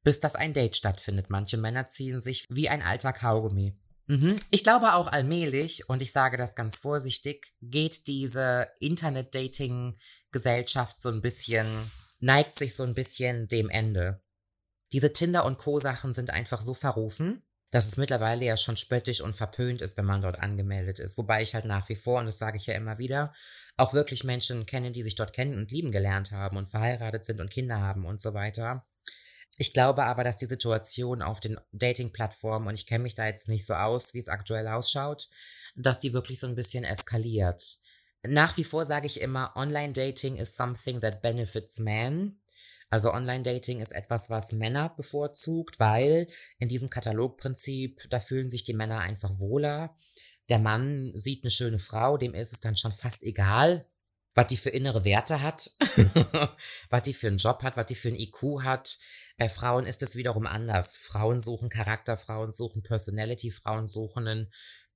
bis 0.02 0.20
das 0.20 0.36
ein 0.36 0.54
Date 0.54 0.76
stattfindet? 0.76 1.26
Manche 1.28 1.56
Männer 1.56 1.86
ziehen 1.86 2.20
sich 2.20 2.46
wie 2.48 2.68
ein 2.68 2.82
alter 2.82 3.12
Kaugummi. 3.12 3.76
Mhm. 4.06 4.36
Ich 4.50 4.62
glaube 4.62 4.94
auch 4.94 5.08
allmählich, 5.08 5.88
und 5.88 6.02
ich 6.02 6.12
sage 6.12 6.36
das 6.36 6.54
ganz 6.54 6.76
vorsichtig, 6.78 7.54
geht 7.60 8.06
diese 8.06 8.68
Internet-Dating-Gesellschaft 8.80 11.00
so 11.00 11.08
ein 11.10 11.22
bisschen, 11.22 11.66
neigt 12.24 12.56
sich 12.56 12.74
so 12.74 12.84
ein 12.84 12.94
bisschen 12.94 13.48
dem 13.48 13.68
Ende. 13.68 14.22
Diese 14.92 15.12
Tinder- 15.12 15.44
und 15.44 15.58
Co-Sachen 15.58 16.14
sind 16.14 16.30
einfach 16.30 16.62
so 16.62 16.72
verrufen, 16.72 17.42
dass 17.70 17.86
es 17.86 17.98
mittlerweile 17.98 18.46
ja 18.46 18.56
schon 18.56 18.78
spöttisch 18.78 19.20
und 19.20 19.36
verpönt 19.36 19.82
ist, 19.82 19.98
wenn 19.98 20.06
man 20.06 20.22
dort 20.22 20.38
angemeldet 20.38 21.00
ist. 21.00 21.18
Wobei 21.18 21.42
ich 21.42 21.54
halt 21.54 21.66
nach 21.66 21.88
wie 21.90 21.96
vor, 21.96 22.20
und 22.20 22.26
das 22.26 22.38
sage 22.38 22.56
ich 22.56 22.66
ja 22.66 22.74
immer 22.74 22.96
wieder, 22.96 23.34
auch 23.76 23.92
wirklich 23.92 24.24
Menschen 24.24 24.64
kenne, 24.64 24.92
die 24.92 25.02
sich 25.02 25.16
dort 25.16 25.34
kennen 25.34 25.58
und 25.58 25.70
lieben 25.70 25.90
gelernt 25.90 26.30
haben 26.30 26.56
und 26.56 26.66
verheiratet 26.66 27.26
sind 27.26 27.40
und 27.40 27.50
Kinder 27.50 27.80
haben 27.80 28.06
und 28.06 28.20
so 28.20 28.32
weiter. 28.32 28.86
Ich 29.58 29.74
glaube 29.74 30.04
aber, 30.04 30.24
dass 30.24 30.36
die 30.36 30.46
Situation 30.46 31.20
auf 31.20 31.40
den 31.40 31.58
Dating-Plattformen, 31.72 32.68
und 32.68 32.74
ich 32.74 32.86
kenne 32.86 33.02
mich 33.02 33.14
da 33.14 33.26
jetzt 33.26 33.48
nicht 33.48 33.66
so 33.66 33.74
aus, 33.74 34.14
wie 34.14 34.18
es 34.18 34.28
aktuell 34.28 34.68
ausschaut, 34.68 35.28
dass 35.76 36.00
die 36.00 36.14
wirklich 36.14 36.40
so 36.40 36.46
ein 36.46 36.54
bisschen 36.54 36.84
eskaliert. 36.84 37.83
Nach 38.26 38.56
wie 38.56 38.64
vor 38.64 38.84
sage 38.84 39.06
ich 39.06 39.20
immer, 39.20 39.52
Online-Dating 39.56 40.36
is 40.36 40.56
something 40.56 41.00
that 41.00 41.22
benefits 41.22 41.78
men. 41.78 42.40
Also 42.90 43.12
Online-Dating 43.12 43.80
ist 43.80 43.92
etwas, 43.92 44.30
was 44.30 44.52
Männer 44.52 44.88
bevorzugt, 44.90 45.80
weil 45.80 46.26
in 46.58 46.68
diesem 46.68 46.90
Katalogprinzip, 46.90 48.06
da 48.10 48.20
fühlen 48.20 48.50
sich 48.50 48.64
die 48.64 48.74
Männer 48.74 49.00
einfach 49.00 49.38
wohler. 49.38 49.94
Der 50.48 50.58
Mann 50.58 51.12
sieht 51.14 51.42
eine 51.42 51.50
schöne 51.50 51.78
Frau, 51.78 52.16
dem 52.16 52.34
ist 52.34 52.52
es 52.52 52.60
dann 52.60 52.76
schon 52.76 52.92
fast 52.92 53.22
egal, 53.22 53.86
was 54.34 54.46
die 54.46 54.56
für 54.56 54.70
innere 54.70 55.04
Werte 55.04 55.42
hat, 55.42 55.70
was 56.90 57.02
die 57.02 57.14
für 57.14 57.28
einen 57.28 57.38
Job 57.38 57.62
hat, 57.62 57.76
was 57.76 57.86
die 57.86 57.94
für 57.94 58.08
einen 58.08 58.18
IQ 58.18 58.62
hat, 58.62 58.98
bei 59.36 59.48
Frauen 59.48 59.86
ist 59.86 60.02
es 60.02 60.14
wiederum 60.14 60.46
anders. 60.46 60.96
Frauen 60.96 61.40
suchen 61.40 61.68
Charakter, 61.68 62.16
Frauen 62.16 62.52
suchen 62.52 62.82
Personality, 62.82 63.50
Frauen 63.50 63.88
suchen 63.88 64.28
einen 64.28 64.52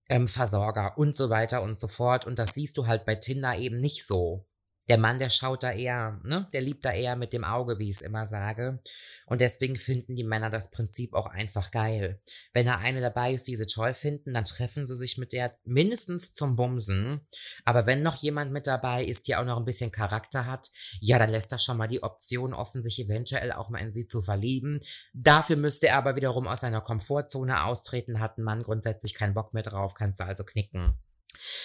ähm, 0.09 0.29
Versorger 0.29 0.97
und 0.97 1.16
so 1.16 1.31
weiter 1.31 1.62
und 1.62 1.79
so 1.79 1.88
fort. 1.88 2.27
Und 2.27 2.38
das 2.38 2.55
siehst 2.55 2.77
du 2.79 2.87
halt 2.87 3.05
bei 3.05 3.14
Tinder 3.14 3.57
eben 3.57 3.81
nicht 3.81 4.07
so. 4.07 4.47
Der 4.88 4.98
Mann, 4.98 5.18
der 5.18 5.31
schaut 5.31 5.62
da 5.62 5.72
eher, 5.72 6.20
ne, 6.24 6.48
der 6.53 6.62
liebt 6.62 6.85
da 6.85 6.92
eher 6.92 7.16
mit 7.16 7.33
dem 7.33 7.44
Auge, 7.44 7.79
wie 7.79 7.90
ich 7.90 7.96
es 7.96 8.03
immer 8.03 8.27
sage. 8.27 8.81
Und 9.27 9.40
deswegen 9.40 9.77
finden 9.77 10.16
die 10.16 10.24
Männer 10.24 10.48
das 10.48 10.70
Prinzip 10.70 11.12
auch 11.12 11.27
einfach 11.27 11.70
geil. 11.70 12.20
Wenn 12.55 12.66
da 12.66 12.77
eine 12.79 13.01
dabei 13.01 13.33
ist, 13.33 13.46
die 13.46 13.57
sie 13.57 13.66
toll 13.66 13.92
finden, 13.92 14.33
dann 14.33 14.46
treffen 14.46 14.87
sie 14.87 14.96
sich 14.96 15.18
mit 15.18 15.33
der 15.33 15.53
mindestens 15.64 16.33
zum 16.33 16.57
Bumsen. 16.57 17.20
Aber 17.64 17.87
wenn 17.87 18.03
noch 18.03 18.16
jemand 18.16 18.53
mit 18.53 18.66
dabei 18.66 19.05
ist, 19.05 19.29
die 19.29 19.37
auch 19.37 19.44
noch 19.44 19.59
ein 19.59 19.66
bisschen 19.66 19.92
Charakter 19.92 20.46
hat, 20.46 20.70
ja, 21.01 21.18
dann 21.18 21.31
lässt 21.31 21.53
er 21.53 21.59
schon 21.59 21.77
mal 21.77 21.88
die 21.88 22.03
Option 22.03 22.55
offen, 22.55 22.83
sich 22.83 22.98
eventuell 22.98 23.53
auch 23.53 23.68
mal 23.68 23.81
in 23.81 23.90
sie 23.90 24.07
zu 24.07 24.22
verlieben. 24.22 24.81
Dafür 25.12 25.57
müsste 25.57 25.88
er 25.88 25.98
aber 25.98 26.16
wiederum 26.16 26.46
aus 26.46 26.61
seiner 26.61 26.81
Komfortzone 26.81 27.64
austreten, 27.64 28.20
hat 28.20 28.38
ein 28.38 28.44
Mann 28.44 28.62
grundsätzlich 28.62 29.14
keinen 29.14 29.35
Bock 29.35 29.53
mehr 29.53 29.62
drauf, 29.62 29.94
kannst 29.94 30.20
du 30.20 30.24
also 30.24 30.44
knicken. 30.44 30.98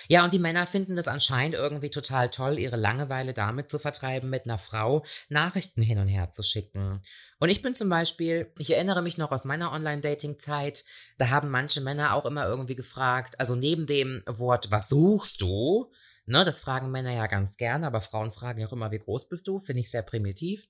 Ja, 0.08 0.24
und 0.24 0.34
die 0.34 0.40
Männer 0.40 0.68
finden 0.68 0.98
es 0.98 1.08
anscheinend 1.08 1.56
irgendwie 1.56 1.90
total 1.90 2.30
toll, 2.30 2.60
ihre 2.60 2.76
Langeweile 2.76 3.34
damit 3.34 3.70
zu 3.70 3.80
vertreiben, 3.80 4.30
mit 4.30 4.46
einer 4.46 4.58
Frau 4.58 5.04
Nachrichten 5.30 5.82
hin 5.82 6.00
und 6.00 6.08
her 6.08 6.30
zu 6.30 6.44
schicken. 6.44 7.02
Und 7.40 7.50
ich 7.50 7.62
bin 7.62 7.74
zum 7.74 7.90
Beispiel, 7.90 8.52
ich 8.58 8.74
erinnere 8.74 9.02
mich 9.02 9.18
noch 9.18 9.32
aus 9.32 9.46
meiner 9.46 9.72
Online-Dating-Zeit, 9.72 10.84
da 11.18 11.30
haben 11.30 11.50
manche 11.50 11.82
Männer 11.82 12.14
auch 12.14 12.26
immer 12.26 12.46
irgendwie 12.46 12.76
gefragt, 12.76 13.40
also 13.40 13.56
neben 13.56 13.86
dem 13.86 14.24
Wort, 14.28 14.72
was 14.72 14.90
suchst 14.90 15.42
du? 15.42 15.92
Ne, 16.26 16.46
das 16.46 16.62
fragen 16.62 16.90
Männer 16.90 17.12
ja 17.12 17.28
ganz 17.28 17.58
gerne, 17.58 17.86
aber 17.86 18.00
Frauen 18.00 18.32
fragen 18.32 18.60
ja 18.60 18.68
auch 18.68 18.74
immer, 18.74 18.92
wie 18.92 19.00
groß 19.00 19.30
bist 19.30 19.48
du? 19.48 19.60
Finde 19.60 19.82
ich 19.82 19.92
sehr 19.92 20.04
primitiv 20.04 20.68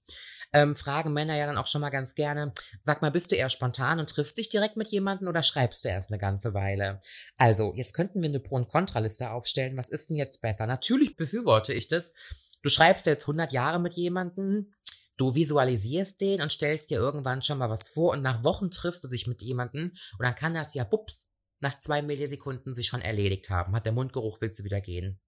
ähm, 0.53 0.75
fragen 0.75 1.13
Männer 1.13 1.35
ja 1.35 1.47
dann 1.47 1.57
auch 1.57 1.67
schon 1.67 1.81
mal 1.81 1.89
ganz 1.89 2.13
gerne, 2.15 2.53
sag 2.79 3.01
mal, 3.01 3.11
bist 3.11 3.31
du 3.31 3.35
eher 3.35 3.49
spontan 3.49 3.99
und 3.99 4.09
triffst 4.09 4.37
dich 4.37 4.49
direkt 4.49 4.77
mit 4.77 4.87
jemandem 4.89 5.27
oder 5.27 5.41
schreibst 5.41 5.83
du 5.83 5.89
erst 5.89 6.11
eine 6.11 6.19
ganze 6.19 6.53
Weile? 6.53 6.99
Also, 7.37 7.73
jetzt 7.75 7.93
könnten 7.93 8.21
wir 8.21 8.29
eine 8.29 8.39
Pro- 8.39 8.55
und 8.55 8.69
Kontraliste 8.69 9.31
aufstellen. 9.31 9.77
Was 9.77 9.89
ist 9.89 10.09
denn 10.09 10.17
jetzt 10.17 10.41
besser? 10.41 10.67
Natürlich 10.67 11.15
befürworte 11.15 11.73
ich 11.73 11.87
das. 11.87 12.13
Du 12.61 12.69
schreibst 12.69 13.07
jetzt 13.07 13.23
100 13.23 13.51
Jahre 13.51 13.79
mit 13.79 13.93
jemandem, 13.95 14.73
Du 15.15 15.35
visualisierst 15.35 16.19
den 16.21 16.41
und 16.41 16.51
stellst 16.51 16.89
dir 16.89 16.97
irgendwann 16.97 17.43
schon 17.43 17.59
mal 17.59 17.69
was 17.69 17.89
vor 17.89 18.13
und 18.13 18.23
nach 18.23 18.43
Wochen 18.43 18.71
triffst 18.71 19.03
du 19.03 19.09
dich 19.09 19.27
mit 19.27 19.43
jemandem 19.43 19.91
und 20.17 20.25
dann 20.25 20.33
kann 20.33 20.55
das 20.55 20.73
ja 20.73 20.85
bups 20.85 21.27
nach 21.59 21.77
zwei 21.77 22.01
Millisekunden 22.01 22.73
sich 22.73 22.87
schon 22.87 23.01
erledigt 23.01 23.51
haben. 23.51 23.75
Hat 23.75 23.85
der 23.85 23.93
Mundgeruch, 23.93 24.41
willst 24.41 24.59
du 24.59 24.63
wieder 24.63 24.81
gehen. 24.81 25.21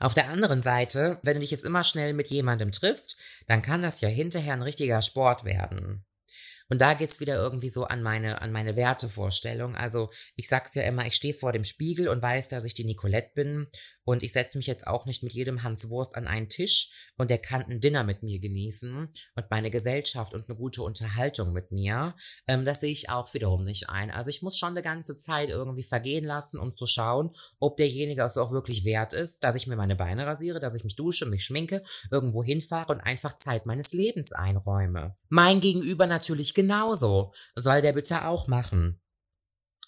Auf 0.00 0.14
der 0.14 0.28
anderen 0.28 0.60
Seite, 0.60 1.18
wenn 1.22 1.34
du 1.34 1.40
dich 1.40 1.50
jetzt 1.50 1.64
immer 1.64 1.84
schnell 1.84 2.12
mit 2.12 2.28
jemandem 2.28 2.70
triffst, 2.70 3.20
dann 3.46 3.62
kann 3.62 3.82
das 3.82 4.00
ja 4.00 4.08
hinterher 4.08 4.52
ein 4.52 4.62
richtiger 4.62 5.02
Sport 5.02 5.44
werden. 5.44 6.04
Und 6.70 6.80
da 6.80 6.94
geht's 6.94 7.20
wieder 7.20 7.36
irgendwie 7.36 7.70
so 7.70 7.84
an 7.86 8.02
meine, 8.02 8.42
an 8.42 8.52
meine 8.52 8.76
Wertevorstellung. 8.76 9.74
Also 9.74 10.10
ich 10.36 10.48
sag's 10.48 10.74
ja 10.74 10.82
immer, 10.82 11.06
ich 11.06 11.14
stehe 11.14 11.32
vor 11.32 11.52
dem 11.52 11.64
Spiegel 11.64 12.08
und 12.08 12.22
weiß, 12.22 12.50
dass 12.50 12.64
ich 12.64 12.74
die 12.74 12.84
Nicolette 12.84 13.30
bin. 13.34 13.66
Und 14.08 14.22
ich 14.22 14.32
setze 14.32 14.56
mich 14.56 14.66
jetzt 14.66 14.86
auch 14.86 15.04
nicht 15.04 15.22
mit 15.22 15.34
jedem 15.34 15.62
Hans 15.62 15.90
Wurst 15.90 16.16
an 16.16 16.26
einen 16.26 16.48
Tisch 16.48 17.10
und 17.18 17.28
der 17.28 17.36
kann 17.36 17.60
ein 17.64 17.78
Dinner 17.78 18.04
mit 18.04 18.22
mir 18.22 18.40
genießen 18.40 19.06
und 19.34 19.50
meine 19.50 19.70
Gesellschaft 19.70 20.32
und 20.32 20.48
eine 20.48 20.56
gute 20.56 20.82
Unterhaltung 20.82 21.52
mit 21.52 21.72
mir. 21.72 22.14
Ähm, 22.46 22.64
das 22.64 22.80
sehe 22.80 22.90
ich 22.90 23.10
auch 23.10 23.34
wiederum 23.34 23.60
nicht 23.60 23.90
ein. 23.90 24.10
Also 24.10 24.30
ich 24.30 24.40
muss 24.40 24.58
schon 24.58 24.70
eine 24.70 24.80
ganze 24.80 25.14
Zeit 25.14 25.50
irgendwie 25.50 25.82
vergehen 25.82 26.24
lassen, 26.24 26.58
um 26.58 26.72
zu 26.72 26.86
schauen, 26.86 27.32
ob 27.60 27.76
derjenige 27.76 28.22
es 28.22 28.38
auch 28.38 28.50
wirklich 28.50 28.86
wert 28.86 29.12
ist, 29.12 29.44
dass 29.44 29.56
ich 29.56 29.66
mir 29.66 29.76
meine 29.76 29.94
Beine 29.94 30.24
rasiere, 30.24 30.58
dass 30.58 30.74
ich 30.74 30.84
mich 30.84 30.96
dusche, 30.96 31.26
mich 31.26 31.44
schminke, 31.44 31.82
irgendwo 32.10 32.42
hinfahre 32.42 32.94
und 32.94 33.02
einfach 33.02 33.36
Zeit 33.36 33.66
meines 33.66 33.92
Lebens 33.92 34.32
einräume. 34.32 35.18
Mein 35.28 35.60
Gegenüber 35.60 36.06
natürlich 36.06 36.54
genauso. 36.54 37.34
Soll 37.56 37.82
der 37.82 37.92
bitte 37.92 38.26
auch 38.26 38.46
machen. 38.46 39.02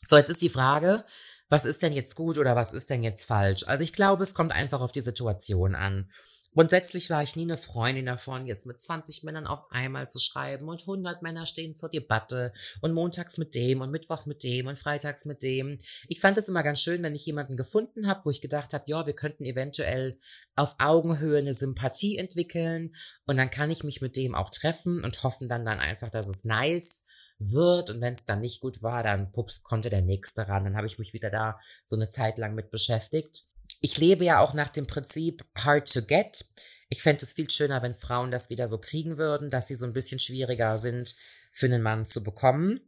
So, 0.02 0.16
jetzt 0.16 0.28
ist 0.28 0.42
die 0.42 0.50
Frage, 0.50 1.06
was 1.50 1.64
ist 1.64 1.82
denn 1.82 1.92
jetzt 1.92 2.14
gut 2.14 2.38
oder 2.38 2.56
was 2.56 2.72
ist 2.72 2.88
denn 2.88 3.02
jetzt 3.02 3.26
falsch? 3.26 3.64
Also 3.66 3.82
ich 3.82 3.92
glaube, 3.92 4.22
es 4.22 4.34
kommt 4.34 4.52
einfach 4.52 4.80
auf 4.80 4.92
die 4.92 5.00
Situation 5.00 5.74
an. 5.74 6.08
Grundsätzlich 6.52 7.10
war 7.10 7.22
ich 7.22 7.36
nie 7.36 7.44
eine 7.44 7.56
Freundin 7.56 8.06
davon, 8.06 8.44
jetzt 8.44 8.66
mit 8.66 8.78
20 8.78 9.22
Männern 9.22 9.46
auf 9.46 9.70
einmal 9.70 10.08
zu 10.08 10.18
schreiben 10.18 10.68
und 10.68 10.80
100 10.80 11.22
Männer 11.22 11.46
stehen 11.46 11.76
zur 11.76 11.88
Debatte 11.88 12.52
und 12.80 12.92
montags 12.92 13.38
mit 13.38 13.54
dem 13.54 13.80
und 13.80 13.92
mittwochs 13.92 14.26
mit 14.26 14.42
dem 14.42 14.66
und 14.66 14.76
freitags 14.76 15.26
mit 15.26 15.44
dem. 15.44 15.78
Ich 16.08 16.20
fand 16.20 16.36
es 16.38 16.48
immer 16.48 16.64
ganz 16.64 16.80
schön, 16.80 17.04
wenn 17.04 17.14
ich 17.14 17.24
jemanden 17.26 17.56
gefunden 17.56 18.08
habe, 18.08 18.24
wo 18.24 18.30
ich 18.30 18.40
gedacht 18.40 18.74
habe, 18.74 18.84
ja, 18.88 19.06
wir 19.06 19.14
könnten 19.14 19.44
eventuell 19.44 20.18
auf 20.56 20.74
Augenhöhe 20.78 21.38
eine 21.38 21.54
Sympathie 21.54 22.18
entwickeln 22.18 22.96
und 23.26 23.36
dann 23.36 23.50
kann 23.50 23.70
ich 23.70 23.84
mich 23.84 24.00
mit 24.00 24.16
dem 24.16 24.34
auch 24.34 24.50
treffen 24.50 25.04
und 25.04 25.22
hoffen 25.22 25.48
dann 25.48 25.64
dann 25.64 25.78
einfach, 25.78 26.10
dass 26.10 26.28
es 26.28 26.44
nice 26.44 27.04
wird 27.40 27.90
und 27.90 28.00
wenn 28.00 28.12
es 28.14 28.26
dann 28.26 28.40
nicht 28.40 28.60
gut 28.60 28.82
war, 28.82 29.02
dann 29.02 29.32
pups 29.32 29.62
konnte 29.62 29.90
der 29.90 30.02
nächste 30.02 30.46
ran. 30.48 30.64
Dann 30.64 30.76
habe 30.76 30.86
ich 30.86 30.98
mich 30.98 31.12
wieder 31.12 31.30
da 31.30 31.58
so 31.84 31.96
eine 31.96 32.08
Zeit 32.08 32.38
lang 32.38 32.54
mit 32.54 32.70
beschäftigt. 32.70 33.42
Ich 33.80 33.98
lebe 33.98 34.24
ja 34.24 34.40
auch 34.40 34.52
nach 34.52 34.68
dem 34.68 34.86
Prinzip 34.86 35.44
hard 35.56 35.92
to 35.92 36.02
get. 36.02 36.44
Ich 36.90 37.02
fände 37.02 37.22
es 37.22 37.32
viel 37.32 37.48
schöner, 37.48 37.82
wenn 37.82 37.94
Frauen 37.94 38.30
das 38.30 38.50
wieder 38.50 38.68
so 38.68 38.78
kriegen 38.78 39.16
würden, 39.16 39.48
dass 39.48 39.68
sie 39.68 39.76
so 39.76 39.86
ein 39.86 39.94
bisschen 39.94 40.20
schwieriger 40.20 40.76
sind 40.76 41.14
für 41.50 41.66
einen 41.66 41.82
Mann 41.82 42.04
zu 42.04 42.22
bekommen, 42.22 42.80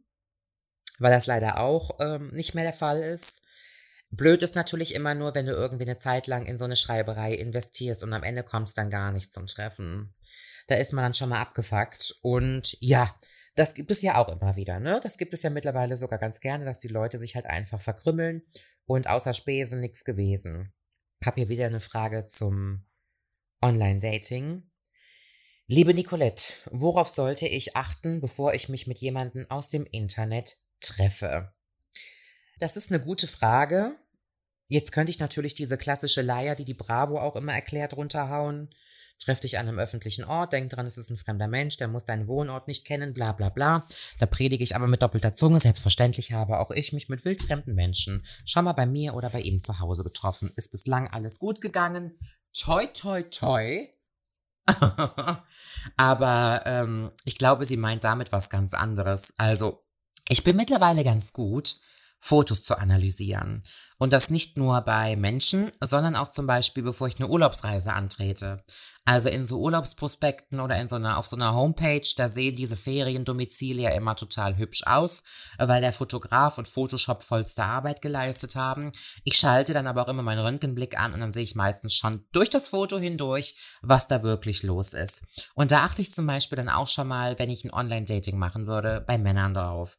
weil 0.99 1.11
das 1.11 1.25
leider 1.25 1.59
auch 1.59 1.99
ähm, 1.99 2.31
nicht 2.33 2.53
mehr 2.53 2.63
der 2.63 2.73
Fall 2.73 3.01
ist. 3.01 3.41
Blöd 4.11 4.43
ist 4.43 4.55
natürlich 4.55 4.93
immer 4.93 5.15
nur, 5.15 5.33
wenn 5.33 5.47
du 5.47 5.53
irgendwie 5.53 5.85
eine 5.85 5.97
Zeit 5.97 6.27
lang 6.27 6.45
in 6.45 6.59
so 6.59 6.65
eine 6.65 6.75
Schreiberei 6.75 7.33
investierst 7.33 8.03
und 8.03 8.13
am 8.13 8.21
Ende 8.21 8.43
kommst 8.43 8.77
dann 8.77 8.91
gar 8.91 9.11
nicht 9.11 9.33
zum 9.33 9.47
Treffen. 9.47 10.13
Da 10.67 10.75
ist 10.75 10.93
man 10.93 11.03
dann 11.03 11.15
schon 11.15 11.29
mal 11.29 11.41
abgefuckt 11.41 12.17
und 12.21 12.77
ja, 12.79 13.15
das 13.55 13.75
gibt 13.75 13.91
es 13.91 14.01
ja 14.01 14.17
auch 14.17 14.29
immer 14.29 14.55
wieder, 14.55 14.79
ne? 14.79 14.99
Das 15.03 15.17
gibt 15.17 15.33
es 15.33 15.43
ja 15.43 15.49
mittlerweile 15.49 15.95
sogar 15.95 16.19
ganz 16.19 16.39
gerne, 16.39 16.65
dass 16.65 16.79
die 16.79 16.87
Leute 16.87 17.17
sich 17.17 17.35
halt 17.35 17.45
einfach 17.45 17.81
verkrümmeln 17.81 18.43
und 18.85 19.07
außer 19.07 19.33
Spesen 19.33 19.79
nichts 19.79 20.03
gewesen. 20.03 20.73
Hab 21.23 21.35
hier 21.35 21.49
wieder 21.49 21.67
eine 21.67 21.79
Frage 21.79 22.25
zum 22.25 22.85
Online-Dating. 23.61 24.69
Liebe 25.67 25.93
Nicolette, 25.93 26.53
worauf 26.71 27.07
sollte 27.07 27.47
ich 27.47 27.75
achten, 27.75 28.19
bevor 28.19 28.53
ich 28.53 28.69
mich 28.69 28.87
mit 28.87 28.99
jemandem 28.99 29.49
aus 29.49 29.69
dem 29.69 29.85
Internet 29.85 30.57
treffe? 30.81 31.53
Das 32.59 32.75
ist 32.75 32.91
eine 32.91 33.01
gute 33.01 33.27
Frage. 33.27 33.95
Jetzt 34.67 34.91
könnte 34.91 35.11
ich 35.11 35.19
natürlich 35.19 35.55
diese 35.55 35.77
klassische 35.77 36.21
Leier, 36.21 36.55
die 36.55 36.65
die 36.65 36.73
Bravo 36.73 37.19
auch 37.19 37.35
immer 37.35 37.53
erklärt, 37.53 37.95
runterhauen. 37.95 38.73
Treff 39.23 39.39
dich 39.39 39.57
an 39.57 39.67
einem 39.67 39.79
öffentlichen 39.79 40.25
Ort, 40.25 40.51
denk 40.51 40.69
dran, 40.69 40.85
es 40.85 40.97
ist 40.97 41.09
ein 41.09 41.17
fremder 41.17 41.47
Mensch, 41.47 41.77
der 41.77 41.87
muss 41.87 42.03
deinen 42.03 42.27
Wohnort 42.27 42.67
nicht 42.67 42.85
kennen, 42.85 43.13
bla 43.13 43.31
bla 43.31 43.47
bla. 43.47 43.85
Da 44.19 44.25
predige 44.25 44.63
ich 44.63 44.75
aber 44.75 44.87
mit 44.87 45.01
doppelter 45.01 45.33
Zunge. 45.33 45.61
Selbstverständlich 45.61 46.33
habe 46.33 46.59
auch 46.59 46.71
ich 46.71 46.91
mich 46.91 47.07
mit 47.07 47.23
wildfremden 47.23 47.73
Menschen 47.73 48.25
schon 48.45 48.65
mal 48.65 48.73
bei 48.73 48.85
mir 48.85 49.13
oder 49.13 49.29
bei 49.29 49.39
ihm 49.39 49.61
zu 49.61 49.79
Hause 49.79 50.03
getroffen. 50.03 50.51
Ist 50.57 50.71
bislang 50.71 51.07
alles 51.07 51.39
gut 51.39 51.61
gegangen. 51.61 52.17
Toi, 52.51 52.85
toi, 52.87 53.23
toi. 53.23 53.87
aber 55.97 56.63
ähm, 56.65 57.11
ich 57.23 57.37
glaube, 57.37 57.63
sie 57.63 57.77
meint 57.77 58.03
damit 58.03 58.31
was 58.33 58.49
ganz 58.49 58.73
anderes. 58.73 59.35
Also, 59.37 59.85
ich 60.27 60.43
bin 60.43 60.57
mittlerweile 60.57 61.03
ganz 61.03 61.31
gut, 61.31 61.77
Fotos 62.19 62.63
zu 62.63 62.77
analysieren. 62.77 63.61
Und 63.97 64.13
das 64.13 64.29
nicht 64.29 64.57
nur 64.57 64.81
bei 64.81 65.15
Menschen, 65.15 65.71
sondern 65.81 66.15
auch 66.15 66.31
zum 66.31 66.47
Beispiel, 66.47 66.83
bevor 66.83 67.07
ich 67.07 67.17
eine 67.17 67.29
Urlaubsreise 67.29 67.93
antrete. 67.93 68.63
Also 69.05 69.27
in 69.27 69.45
so 69.45 69.59
Urlaubsprospekten 69.59 70.61
oder 70.61 70.79
in 70.79 70.87
so 70.87 70.95
einer, 70.95 71.17
auf 71.17 71.27
so 71.27 71.35
einer 71.35 71.53
Homepage, 71.53 72.07
da 72.15 72.29
sehen 72.29 72.55
diese 72.55 72.77
Feriendomizile 72.77 73.81
ja 73.81 73.89
immer 73.89 74.15
total 74.15 74.55
hübsch 74.55 74.83
aus, 74.85 75.23
weil 75.57 75.81
der 75.81 75.91
Fotograf 75.91 76.57
und 76.57 76.69
Photoshop 76.69 77.21
vollste 77.21 77.65
Arbeit 77.65 78.01
geleistet 78.01 78.55
haben. 78.55 78.93
Ich 79.25 79.35
schalte 79.35 79.73
dann 79.73 79.87
aber 79.87 80.03
auch 80.03 80.07
immer 80.07 80.23
meinen 80.23 80.45
Röntgenblick 80.45 80.97
an 80.97 81.13
und 81.13 81.19
dann 81.19 81.31
sehe 81.31 81.43
ich 81.43 81.55
meistens 81.55 81.95
schon 81.95 82.25
durch 82.31 82.49
das 82.49 82.69
Foto 82.69 82.97
hindurch, 82.97 83.57
was 83.81 84.07
da 84.07 84.23
wirklich 84.23 84.63
los 84.63 84.93
ist. 84.93 85.23
Und 85.53 85.73
da 85.73 85.81
achte 85.81 86.01
ich 86.01 86.13
zum 86.13 86.25
Beispiel 86.25 86.55
dann 86.55 86.69
auch 86.69 86.87
schon 86.87 87.09
mal, 87.09 87.37
wenn 87.39 87.49
ich 87.49 87.65
ein 87.65 87.73
Online-Dating 87.73 88.37
machen 88.37 88.67
würde, 88.67 89.03
bei 89.05 89.17
Männern 89.17 89.53
drauf. 89.53 89.97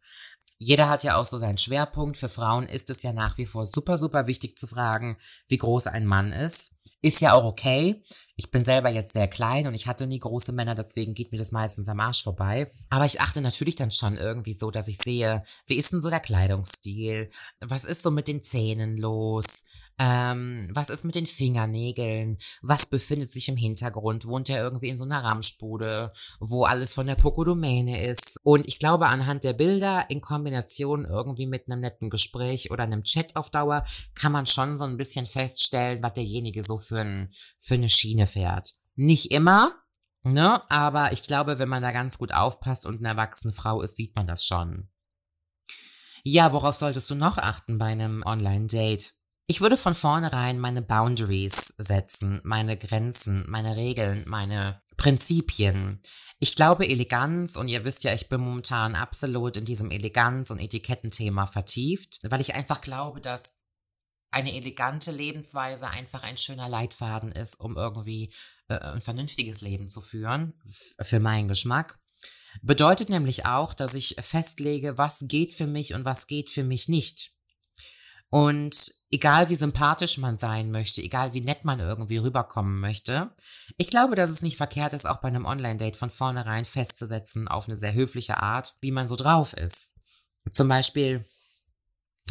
Jeder 0.58 0.88
hat 0.88 1.04
ja 1.04 1.16
auch 1.16 1.24
so 1.24 1.36
seinen 1.36 1.58
Schwerpunkt. 1.58 2.16
Für 2.16 2.28
Frauen 2.28 2.68
ist 2.68 2.90
es 2.90 3.02
ja 3.02 3.12
nach 3.12 3.38
wie 3.38 3.46
vor 3.46 3.66
super, 3.66 3.98
super 3.98 4.26
wichtig 4.26 4.56
zu 4.56 4.66
fragen, 4.66 5.18
wie 5.48 5.58
groß 5.58 5.88
ein 5.88 6.06
Mann 6.06 6.32
ist. 6.32 6.72
Ist 7.02 7.20
ja 7.20 7.34
auch 7.34 7.44
okay. 7.44 8.02
Ich 8.36 8.50
bin 8.50 8.64
selber 8.64 8.88
jetzt 8.88 9.12
sehr 9.12 9.28
klein 9.28 9.66
und 9.66 9.74
ich 9.74 9.86
hatte 9.86 10.06
nie 10.06 10.18
große 10.18 10.52
Männer, 10.52 10.74
deswegen 10.74 11.14
geht 11.14 11.32
mir 11.32 11.38
das 11.38 11.52
meistens 11.52 11.88
am 11.88 12.00
Arsch 12.00 12.22
vorbei. 12.22 12.70
Aber 12.88 13.04
ich 13.04 13.20
achte 13.20 13.40
natürlich 13.42 13.76
dann 13.76 13.90
schon 13.90 14.16
irgendwie 14.16 14.54
so, 14.54 14.70
dass 14.70 14.88
ich 14.88 14.98
sehe, 14.98 15.42
wie 15.66 15.76
ist 15.76 15.92
denn 15.92 16.00
so 16.00 16.08
der 16.08 16.20
Kleidungsstil? 16.20 17.28
Was 17.60 17.84
ist 17.84 18.02
so 18.02 18.10
mit 18.10 18.26
den 18.26 18.42
Zähnen 18.42 18.96
los? 18.96 19.64
Ähm, 19.96 20.68
was 20.72 20.90
ist 20.90 21.04
mit 21.04 21.14
den 21.14 21.26
Fingernägeln? 21.26 22.38
Was 22.62 22.86
befindet 22.86 23.30
sich 23.30 23.48
im 23.48 23.56
Hintergrund? 23.56 24.26
Wohnt 24.26 24.50
er 24.50 24.62
irgendwie 24.62 24.88
in 24.88 24.96
so 24.96 25.04
einer 25.04 25.22
Ramschbude, 25.22 26.12
wo 26.40 26.64
alles 26.64 26.94
von 26.94 27.06
der 27.06 27.14
Pokodomäne 27.14 28.04
ist? 28.04 28.38
Und 28.42 28.66
ich 28.66 28.80
glaube, 28.80 29.06
anhand 29.06 29.44
der 29.44 29.52
Bilder 29.52 30.06
in 30.10 30.20
Kombination 30.20 31.04
irgendwie 31.04 31.46
mit 31.46 31.70
einem 31.70 31.80
netten 31.80 32.10
Gespräch 32.10 32.72
oder 32.72 32.82
einem 32.82 33.04
Chat 33.04 33.36
auf 33.36 33.50
Dauer 33.50 33.84
kann 34.14 34.32
man 34.32 34.46
schon 34.46 34.76
so 34.76 34.84
ein 34.84 34.96
bisschen 34.96 35.26
feststellen, 35.26 36.02
was 36.02 36.14
derjenige 36.14 36.64
so 36.64 36.76
für, 36.76 37.00
ein, 37.00 37.30
für 37.58 37.74
eine 37.74 37.88
Schiene 37.88 38.26
fährt. 38.26 38.70
Nicht 38.96 39.30
immer, 39.30 39.80
ne? 40.24 40.68
Aber 40.70 41.12
ich 41.12 41.22
glaube, 41.22 41.60
wenn 41.60 41.68
man 41.68 41.82
da 41.82 41.92
ganz 41.92 42.18
gut 42.18 42.32
aufpasst 42.32 42.84
und 42.84 42.98
eine 42.98 43.08
erwachsene 43.08 43.52
Frau 43.52 43.80
ist, 43.80 43.96
sieht 43.96 44.16
man 44.16 44.26
das 44.26 44.44
schon. 44.44 44.88
Ja, 46.24 46.52
worauf 46.52 46.74
solltest 46.74 47.10
du 47.10 47.14
noch 47.14 47.38
achten 47.38 47.78
bei 47.78 47.86
einem 47.86 48.22
Online-Date? 48.24 49.12
Ich 49.46 49.60
würde 49.60 49.76
von 49.76 49.94
vornherein 49.94 50.58
meine 50.58 50.80
Boundaries 50.80 51.74
setzen, 51.76 52.40
meine 52.44 52.78
Grenzen, 52.78 53.44
meine 53.46 53.76
Regeln, 53.76 54.24
meine 54.26 54.80
Prinzipien. 54.96 56.00
Ich 56.38 56.56
glaube 56.56 56.88
Eleganz, 56.88 57.56
und 57.56 57.68
ihr 57.68 57.84
wisst 57.84 58.04
ja, 58.04 58.14
ich 58.14 58.30
bin 58.30 58.40
momentan 58.40 58.94
absolut 58.94 59.58
in 59.58 59.66
diesem 59.66 59.90
Eleganz- 59.90 60.50
und 60.50 60.60
Etikettenthema 60.60 61.44
vertieft, 61.44 62.20
weil 62.24 62.40
ich 62.40 62.54
einfach 62.54 62.80
glaube, 62.80 63.20
dass 63.20 63.66
eine 64.30 64.54
elegante 64.54 65.12
Lebensweise 65.12 65.90
einfach 65.90 66.22
ein 66.22 66.38
schöner 66.38 66.68
Leitfaden 66.70 67.30
ist, 67.30 67.60
um 67.60 67.76
irgendwie 67.76 68.32
äh, 68.68 68.78
ein 68.78 69.02
vernünftiges 69.02 69.60
Leben 69.60 69.90
zu 69.90 70.00
führen, 70.00 70.54
für 71.00 71.20
meinen 71.20 71.48
Geschmack. 71.48 71.98
Bedeutet 72.62 73.10
nämlich 73.10 73.44
auch, 73.44 73.74
dass 73.74 73.92
ich 73.92 74.16
festlege, 74.20 74.96
was 74.96 75.26
geht 75.28 75.52
für 75.52 75.66
mich 75.66 75.92
und 75.92 76.06
was 76.06 76.28
geht 76.28 76.50
für 76.50 76.64
mich 76.64 76.88
nicht. 76.88 77.32
Und 78.30 78.92
egal 79.14 79.48
wie 79.48 79.54
sympathisch 79.54 80.18
man 80.18 80.36
sein 80.36 80.72
möchte, 80.72 81.00
egal 81.00 81.32
wie 81.34 81.40
nett 81.40 81.64
man 81.64 81.78
irgendwie 81.78 82.16
rüberkommen 82.16 82.80
möchte, 82.80 83.30
ich 83.76 83.88
glaube, 83.88 84.16
dass 84.16 84.28
es 84.28 84.42
nicht 84.42 84.56
verkehrt 84.56 84.92
ist, 84.92 85.06
auch 85.06 85.20
bei 85.20 85.28
einem 85.28 85.46
Online-Date 85.46 85.96
von 85.96 86.10
vornherein 86.10 86.64
festzusetzen 86.64 87.46
auf 87.46 87.68
eine 87.68 87.76
sehr 87.76 87.94
höfliche 87.94 88.38
Art, 88.38 88.74
wie 88.80 88.90
man 88.90 89.06
so 89.06 89.14
drauf 89.14 89.52
ist. 89.52 90.00
Zum 90.52 90.66
Beispiel 90.66 91.24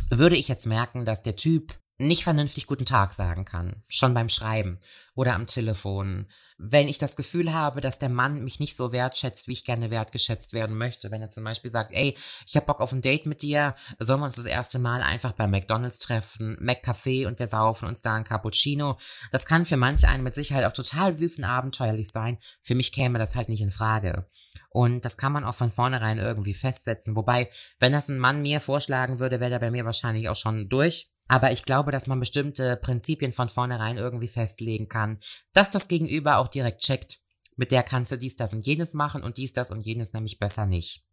würde 0.09 0.35
ich 0.35 0.49
jetzt 0.49 0.67
merken, 0.67 1.05
dass 1.05 1.23
der 1.23 1.37
Typ 1.37 1.73
nicht 2.07 2.23
vernünftig 2.23 2.67
guten 2.67 2.85
Tag 2.85 3.13
sagen 3.13 3.45
kann, 3.45 3.83
schon 3.87 4.13
beim 4.13 4.29
Schreiben 4.29 4.79
oder 5.15 5.35
am 5.35 5.47
Telefon, 5.47 6.27
wenn 6.57 6.87
ich 6.87 6.97
das 6.97 7.15
Gefühl 7.15 7.53
habe, 7.53 7.81
dass 7.81 7.99
der 7.99 8.09
Mann 8.09 8.43
mich 8.43 8.59
nicht 8.59 8.75
so 8.75 8.91
wertschätzt, 8.91 9.47
wie 9.47 9.53
ich 9.53 9.65
gerne 9.65 9.91
wertgeschätzt 9.91 10.53
werden 10.53 10.77
möchte, 10.77 11.11
wenn 11.11 11.21
er 11.21 11.29
zum 11.29 11.43
Beispiel 11.43 11.71
sagt, 11.71 11.91
ey, 11.93 12.17
ich 12.45 12.55
hab 12.55 12.65
Bock 12.65 12.79
auf 12.79 12.91
ein 12.91 13.01
Date 13.01 13.25
mit 13.25 13.41
dir, 13.41 13.75
sollen 13.99 14.21
wir 14.21 14.25
uns 14.25 14.35
das 14.35 14.45
erste 14.45 14.79
Mal 14.79 15.01
einfach 15.01 15.33
bei 15.33 15.47
McDonalds 15.47 15.99
treffen, 15.99 16.57
McCafé 16.61 17.27
und 17.27 17.39
wir 17.39 17.47
saufen 17.47 17.87
uns 17.87 18.01
da 18.01 18.15
ein 18.15 18.23
Cappuccino, 18.23 18.97
das 19.31 19.45
kann 19.45 19.65
für 19.65 19.77
manche 19.77 20.07
einen 20.07 20.23
mit 20.23 20.35
Sicherheit 20.35 20.65
auch 20.65 20.73
total 20.73 21.15
süß 21.15 21.39
und 21.39 21.43
abenteuerlich 21.43 22.09
sein, 22.09 22.37
für 22.61 22.75
mich 22.75 22.91
käme 22.91 23.19
das 23.19 23.35
halt 23.35 23.49
nicht 23.49 23.61
in 23.61 23.71
Frage. 23.71 24.25
Und 24.69 25.05
das 25.05 25.17
kann 25.17 25.33
man 25.33 25.45
auch 25.45 25.55
von 25.55 25.71
vornherein 25.71 26.17
irgendwie 26.17 26.53
festsetzen, 26.53 27.15
wobei, 27.15 27.49
wenn 27.79 27.91
das 27.91 28.09
ein 28.09 28.19
Mann 28.19 28.41
mir 28.41 28.59
vorschlagen 28.59 29.19
würde, 29.19 29.39
wäre 29.39 29.51
der 29.51 29.59
bei 29.59 29.71
mir 29.71 29.85
wahrscheinlich 29.85 30.29
auch 30.29 30.35
schon 30.35 30.69
durch, 30.69 31.12
aber 31.27 31.51
ich 31.51 31.63
glaube, 31.63 31.91
dass 31.91 32.07
man 32.07 32.19
bestimmte 32.19 32.77
Prinzipien 32.77 33.33
von 33.33 33.49
vornherein 33.49 33.97
irgendwie 33.97 34.27
festlegen 34.27 34.89
kann, 34.89 35.19
dass 35.53 35.71
das 35.71 35.87
Gegenüber 35.87 36.37
auch 36.37 36.47
direkt 36.47 36.81
checkt, 36.81 37.19
mit 37.55 37.71
der 37.71 37.83
kannst 37.83 38.11
du 38.11 38.17
dies, 38.17 38.35
das 38.35 38.53
und 38.53 38.65
jenes 38.65 38.93
machen 38.93 39.23
und 39.23 39.37
dies, 39.37 39.53
das 39.53 39.71
und 39.71 39.85
jenes 39.85 40.13
nämlich 40.13 40.39
besser 40.39 40.65
nicht. 40.65 41.07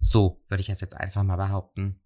So 0.00 0.42
würde 0.48 0.60
ich 0.60 0.66
das 0.66 0.80
jetzt 0.80 0.96
einfach 0.96 1.22
mal 1.22 1.36
behaupten. 1.36 2.00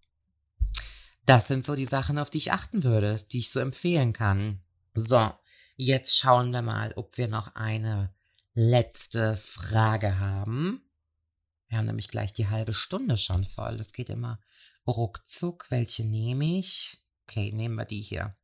Das 1.27 1.49
sind 1.49 1.65
so 1.65 1.75
die 1.75 1.87
Sachen, 1.87 2.19
auf 2.19 2.31
die 2.31 2.39
ich 2.39 2.53
achten 2.53 2.85
würde, 2.85 3.21
die 3.33 3.41
ich 3.41 3.51
so 3.51 3.61
empfehlen 3.61 4.13
kann. 4.13 4.63
So, 4.95 5.31
jetzt 5.77 6.19
schauen 6.19 6.53
wir 6.53 6.63
mal, 6.63 6.93
ob 6.97 7.17
wir 7.19 7.29
noch 7.29 7.55
eine 7.55 8.15
letzte 8.55 9.37
Frage 9.37 10.19
haben. 10.19 10.83
Wir 11.69 11.79
haben 11.79 11.87
nämlich 11.87 12.09
gleich 12.09 12.33
die 12.33 12.49
halbe 12.49 12.73
Stunde 12.73 13.17
schon 13.17 13.45
voll. 13.45 13.77
Das 13.77 13.93
geht 13.93 14.09
immer 14.09 14.41
ruckzuck. 14.87 15.71
Welche 15.71 16.05
nehme 16.05 16.59
ich? 16.59 16.99
Okay, 17.29 17.53
nehmen 17.53 17.75
wir 17.75 17.85
die 17.85 18.01
hier. 18.01 18.35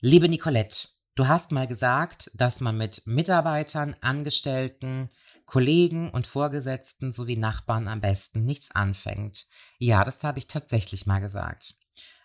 Liebe 0.00 0.28
Nicolette, 0.28 0.88
du 1.14 1.28
hast 1.28 1.52
mal 1.52 1.68
gesagt, 1.68 2.32
dass 2.34 2.58
man 2.58 2.76
mit 2.76 3.06
Mitarbeitern, 3.06 3.94
Angestellten, 4.00 5.08
Kollegen 5.46 6.10
und 6.10 6.26
Vorgesetzten 6.26 7.12
sowie 7.12 7.36
Nachbarn 7.36 7.86
am 7.86 8.00
besten 8.00 8.44
nichts 8.44 8.72
anfängt. 8.72 9.44
Ja, 9.78 10.02
das 10.02 10.24
habe 10.24 10.40
ich 10.40 10.48
tatsächlich 10.48 11.06
mal 11.06 11.20
gesagt. 11.20 11.76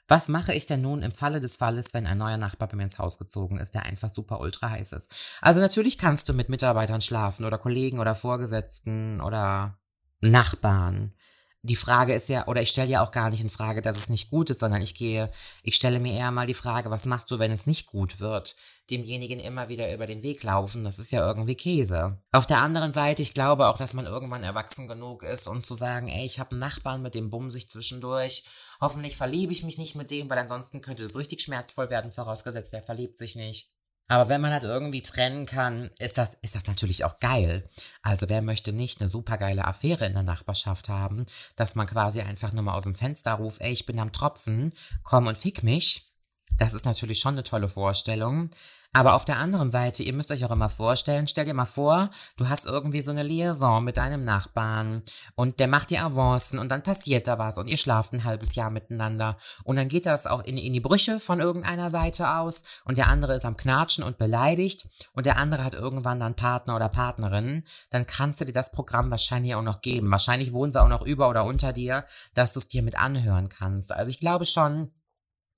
Was 0.08 0.30
mache 0.30 0.56
ich 0.56 0.66
denn 0.66 0.82
nun 0.82 1.04
im 1.04 1.14
Falle 1.14 1.42
des 1.42 1.58
Falles, 1.58 1.94
wenn 1.94 2.08
ein 2.08 2.18
neuer 2.18 2.38
Nachbar 2.38 2.70
bei 2.70 2.78
mir 2.78 2.84
ins 2.84 2.98
Haus 2.98 3.20
gezogen 3.20 3.60
ist, 3.60 3.76
der 3.76 3.84
einfach 3.84 4.10
super 4.10 4.40
ultra 4.40 4.72
heiß 4.72 4.94
ist? 4.94 5.14
Also 5.42 5.62
natürlich 5.62 6.00
kannst 6.00 6.28
du 6.28 6.34
mit 6.34 6.50
Mitarbeitern 6.50 7.02
schlafen 7.02 7.46
oder 7.46 7.60
Kollegen 7.60 8.00
oder 8.00 8.16
Vorgesetzten 8.16 9.22
oder 9.22 9.78
Nachbarn. 10.22 11.14
Die 11.62 11.76
Frage 11.76 12.14
ist 12.14 12.30
ja, 12.30 12.48
oder 12.48 12.62
ich 12.62 12.70
stelle 12.70 12.90
ja 12.90 13.04
auch 13.04 13.12
gar 13.12 13.30
nicht 13.30 13.42
in 13.42 13.50
Frage, 13.50 13.82
dass 13.82 13.98
es 13.98 14.10
nicht 14.10 14.30
gut 14.30 14.50
ist, 14.50 14.62
sondern 14.62 14.82
ich 14.82 14.96
gehe, 14.96 15.30
ich 15.62 15.76
stelle 15.76 16.00
mir 16.00 16.14
eher 16.14 16.32
mal 16.32 16.48
die 16.48 16.54
Frage, 16.54 16.90
was 16.90 17.06
machst 17.06 17.30
du, 17.32 17.40
wenn 17.40 17.52
es 17.52 17.68
nicht 17.68 17.88
gut 17.88 18.20
wird? 18.20 18.56
Demjenigen 18.90 19.40
immer 19.40 19.68
wieder 19.68 19.94
über 19.94 20.08
den 20.08 20.24
Weg 20.24 20.42
laufen, 20.44 20.84
das 20.84 21.00
ist 21.00 21.12
ja 21.12 21.28
irgendwie 21.28 21.56
Käse. 21.56 22.18
Auf 22.32 22.48
der 22.48 22.60
anderen 22.60 22.92
Seite, 22.92 23.22
ich 23.22 23.34
glaube 23.34 23.68
auch, 23.68 23.78
dass 23.78 23.94
man 23.94 24.06
irgendwann 24.06 24.44
erwachsen 24.44 24.88
genug 24.88 25.22
ist, 25.24 25.48
um 25.48 25.62
zu 25.62 25.76
sagen, 25.76 26.08
ey, 26.08 26.26
ich 26.26 26.40
habe 26.40 26.52
einen 26.52 26.60
Nachbarn, 26.60 27.02
mit 27.02 27.14
dem 27.14 27.30
bumm 27.30 27.50
sich 27.50 27.70
zwischendurch 27.70 28.46
Hoffentlich 28.82 29.18
verliebe 29.18 29.52
ich 29.52 29.64
mich 29.64 29.78
nicht 29.78 29.96
mit 29.96 30.10
dem, 30.10 30.30
weil 30.30 30.38
ansonsten 30.38 30.80
könnte 30.80 31.04
es 31.04 31.18
richtig 31.18 31.42
schmerzvoll 31.42 31.90
werden, 31.90 32.12
vorausgesetzt, 32.12 32.72
wer 32.72 32.82
verliebt 32.82 33.18
sich 33.18 33.36
nicht. 33.36 33.74
Aber 34.10 34.28
wenn 34.28 34.42
man 34.42 34.52
halt 34.52 34.64
irgendwie 34.64 35.04
trennen 35.04 35.46
kann, 35.46 35.92
ist 36.00 36.18
das, 36.18 36.34
ist 36.42 36.56
das 36.56 36.66
natürlich 36.66 37.06
auch 37.06 37.20
geil. 37.20 37.70
Also 38.02 38.28
wer 38.28 38.42
möchte 38.42 38.74
nicht 38.74 39.00
eine 39.00 39.08
supergeile 39.08 39.66
Affäre 39.66 40.08
in 40.08 40.14
der 40.14 40.24
Nachbarschaft 40.24 40.90
haben, 40.90 41.28
dass 41.56 41.76
man 41.76 41.86
quasi 41.86 42.22
einfach 42.22 42.52
nur 42.52 42.64
mal 42.64 42.74
aus 42.74 42.86
dem 42.86 42.96
Fenster 42.96 43.34
ruft, 43.34 43.62
ey, 43.62 43.72
ich 43.72 43.86
bin 43.86 44.00
am 44.00 44.12
Tropfen, 44.12 44.74
komm 45.04 45.28
und 45.28 45.38
fick 45.38 45.62
mich. 45.62 46.12
Das 46.58 46.74
ist 46.74 46.86
natürlich 46.86 47.20
schon 47.20 47.36
eine 47.36 47.44
tolle 47.44 47.70
Vorstellung. 47.70 48.50
Aber 48.92 49.14
auf 49.14 49.24
der 49.24 49.38
anderen 49.38 49.70
Seite, 49.70 50.02
ihr 50.02 50.14
müsst 50.14 50.32
euch 50.32 50.44
auch 50.46 50.52
immer 50.52 50.68
vorstellen, 50.68 51.28
stell 51.28 51.46
dir 51.46 51.54
mal 51.54 51.66
vor, 51.66 52.10
du 52.38 52.50
hast 52.50 52.66
irgendwie 52.66 53.04
so 53.04 53.12
eine 53.12 53.22
Liaison 53.22 53.84
mit 53.84 53.98
deinem 53.98 54.26
Nachbarn 54.26 55.04
und 55.36 55.60
der 55.60 55.68
macht 55.68 55.92
dir 55.92 56.04
Avancen 56.04 56.58
und 56.58 56.70
dann 56.70 56.82
passiert 56.82 57.28
da 57.28 57.38
was 57.38 57.60
und 57.60 57.70
ihr 57.70 57.78
schlaft 57.78 58.14
ein 58.14 58.24
halbes 58.24 58.56
Jahr 58.56 58.72
miteinander 58.72 59.38
und 59.64 59.76
dann 59.76 59.90
geht 59.90 60.08
das 60.08 60.26
auch 60.26 60.44
in, 60.44 60.58
in 60.58 60.74
die 60.74 60.80
Brüche 60.80 61.20
von 61.20 61.40
irgendeiner 61.40 61.92
Seite 61.92 62.36
aus 62.38 62.64
und 62.84 62.98
der 62.98 63.08
andere 63.08 63.36
ist 63.36 63.46
am 63.46 63.58
Knatschen 63.58 64.04
und 64.04 64.18
beleidigt 64.18 64.88
und 65.14 65.28
der 65.28 65.38
andere 65.38 65.64
hat 65.64 65.76
irgendwann 65.76 66.20
dann 66.20 66.36
Partner 66.36 66.76
oder 66.76 66.90
Partnerin, 66.90 67.66
dann 67.92 68.08
kannst 68.08 68.42
du 68.42 68.46
dir 68.46 68.54
das 68.54 68.72
Programm 68.72 69.12
wahrscheinlich 69.12 69.54
auch 69.54 69.62
noch 69.62 69.82
geben. 69.82 70.10
Wahrscheinlich 70.10 70.52
wohnen 70.52 70.74
sie 70.74 70.82
auch 70.82 70.90
noch 70.90 71.04
über 71.04 71.30
oder 71.30 71.46
unter 71.46 71.74
dir, 71.74 72.06
dass 72.34 72.54
du 72.54 72.60
es 72.60 72.70
dir 72.70 72.82
mit 72.82 72.98
anhören 72.98 73.50
kannst. 73.50 73.92
Also 73.94 74.10
ich 74.10 74.20
glaube 74.20 74.46
schon, 74.46 74.92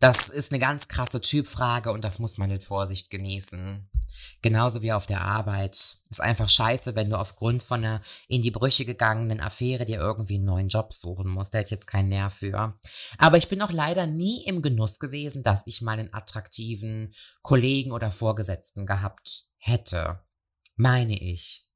das 0.01 0.29
ist 0.29 0.51
eine 0.51 0.59
ganz 0.59 0.87
krasse 0.87 1.21
Typfrage 1.21 1.91
und 1.91 2.03
das 2.03 2.17
muss 2.17 2.39
man 2.39 2.49
mit 2.49 2.63
Vorsicht 2.63 3.11
genießen. 3.11 3.87
Genauso 4.41 4.81
wie 4.81 4.91
auf 4.91 5.05
der 5.05 5.21
Arbeit. 5.21 5.75
Ist 6.09 6.19
einfach 6.19 6.49
scheiße, 6.49 6.95
wenn 6.95 7.11
du 7.11 7.17
aufgrund 7.17 7.61
von 7.61 7.85
einer 7.85 8.01
in 8.27 8.41
die 8.41 8.49
Brüche 8.49 8.83
gegangenen 8.83 9.39
Affäre 9.39 9.85
dir 9.85 9.99
irgendwie 9.99 10.35
einen 10.35 10.45
neuen 10.45 10.67
Job 10.69 10.91
suchen 10.91 11.29
musst. 11.29 11.53
Da 11.53 11.59
hätte 11.59 11.67
ich 11.67 11.71
jetzt 11.71 11.85
keinen 11.85 12.09
Nerv 12.09 12.33
für. 12.33 12.77
Aber 13.19 13.37
ich 13.37 13.47
bin 13.47 13.61
auch 13.61 13.71
leider 13.71 14.07
nie 14.07 14.43
im 14.45 14.63
Genuss 14.63 14.97
gewesen, 14.97 15.43
dass 15.43 15.67
ich 15.67 15.81
mal 15.81 15.99
einen 15.99 16.13
attraktiven 16.13 17.13
Kollegen 17.43 17.91
oder 17.91 18.11
Vorgesetzten 18.11 18.87
gehabt 18.87 19.43
hätte. 19.57 20.19
Meine 20.75 21.21
ich. 21.21 21.70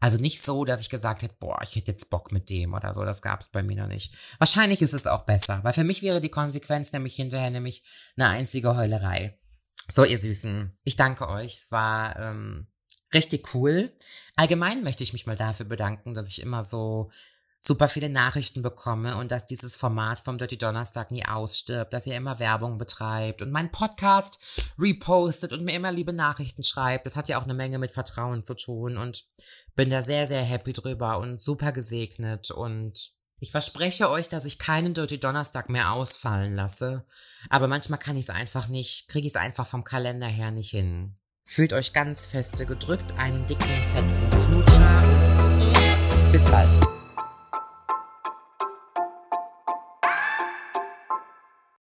Also 0.00 0.20
nicht 0.20 0.40
so, 0.40 0.64
dass 0.64 0.80
ich 0.80 0.88
gesagt 0.88 1.22
hätte, 1.22 1.36
boah, 1.38 1.60
ich 1.62 1.76
hätte 1.76 1.90
jetzt 1.90 2.08
Bock 2.08 2.32
mit 2.32 2.48
dem 2.48 2.72
oder 2.72 2.94
so. 2.94 3.04
Das 3.04 3.20
gab 3.20 3.42
es 3.42 3.50
bei 3.50 3.62
mir 3.62 3.76
noch 3.76 3.86
nicht. 3.86 4.14
Wahrscheinlich 4.38 4.80
ist 4.80 4.94
es 4.94 5.06
auch 5.06 5.24
besser, 5.26 5.62
weil 5.62 5.74
für 5.74 5.84
mich 5.84 6.00
wäre 6.02 6.22
die 6.22 6.30
Konsequenz 6.30 6.92
nämlich 6.92 7.14
hinterher 7.14 7.50
nämlich 7.50 7.84
eine 8.16 8.28
einzige 8.28 8.74
Heulerei. 8.76 9.38
So, 9.88 10.04
ihr 10.04 10.18
Süßen, 10.18 10.78
ich 10.84 10.96
danke 10.96 11.28
euch. 11.28 11.52
Es 11.52 11.72
war 11.72 12.18
ähm, 12.18 12.68
richtig 13.12 13.54
cool. 13.54 13.92
Allgemein 14.36 14.82
möchte 14.82 15.02
ich 15.02 15.12
mich 15.12 15.26
mal 15.26 15.36
dafür 15.36 15.66
bedanken, 15.66 16.14
dass 16.14 16.28
ich 16.28 16.40
immer 16.40 16.64
so 16.64 17.10
super 17.62 17.88
viele 17.88 18.08
Nachrichten 18.08 18.62
bekomme 18.62 19.16
und 19.18 19.30
dass 19.30 19.46
dieses 19.46 19.76
Format 19.76 20.18
vom 20.18 20.38
Dirty 20.38 20.56
Donnerstag 20.56 21.10
nie 21.10 21.26
ausstirbt, 21.26 21.92
dass 21.92 22.06
ihr 22.06 22.16
immer 22.16 22.38
Werbung 22.38 22.78
betreibt 22.78 23.42
und 23.42 23.52
meinen 23.52 23.70
Podcast 23.70 24.62
repostet 24.78 25.52
und 25.52 25.64
mir 25.64 25.74
immer 25.74 25.92
liebe 25.92 26.14
Nachrichten 26.14 26.64
schreibt. 26.64 27.04
Das 27.04 27.16
hat 27.16 27.28
ja 27.28 27.38
auch 27.38 27.44
eine 27.44 27.54
Menge 27.54 27.78
mit 27.78 27.92
Vertrauen 27.92 28.42
zu 28.42 28.54
tun 28.54 28.96
und 28.96 29.24
bin 29.76 29.90
da 29.90 30.00
sehr, 30.00 30.26
sehr 30.26 30.42
happy 30.42 30.72
drüber 30.72 31.18
und 31.18 31.40
super 31.40 31.70
gesegnet 31.70 32.50
und 32.50 33.14
ich 33.42 33.50
verspreche 33.52 34.10
euch, 34.10 34.28
dass 34.28 34.44
ich 34.44 34.58
keinen 34.58 34.92
Dirty 34.92 35.18
Donnerstag 35.18 35.70
mehr 35.70 35.92
ausfallen 35.92 36.54
lasse, 36.54 37.06
aber 37.48 37.68
manchmal 37.68 37.98
kann 37.98 38.16
ich 38.16 38.24
es 38.24 38.30
einfach 38.30 38.68
nicht, 38.68 39.08
kriege 39.08 39.26
ich 39.26 39.32
es 39.32 39.40
einfach 39.40 39.66
vom 39.66 39.84
Kalender 39.84 40.26
her 40.26 40.50
nicht 40.50 40.70
hin. 40.70 41.16
Fühlt 41.46 41.72
euch 41.72 41.92
ganz 41.92 42.26
feste 42.26 42.66
gedrückt, 42.66 43.12
einen 43.16 43.46
dicken, 43.46 43.64
fetten 43.92 44.30
Knutscher 44.46 45.02
und 45.58 46.32
bis 46.32 46.44
bald. 46.44 46.99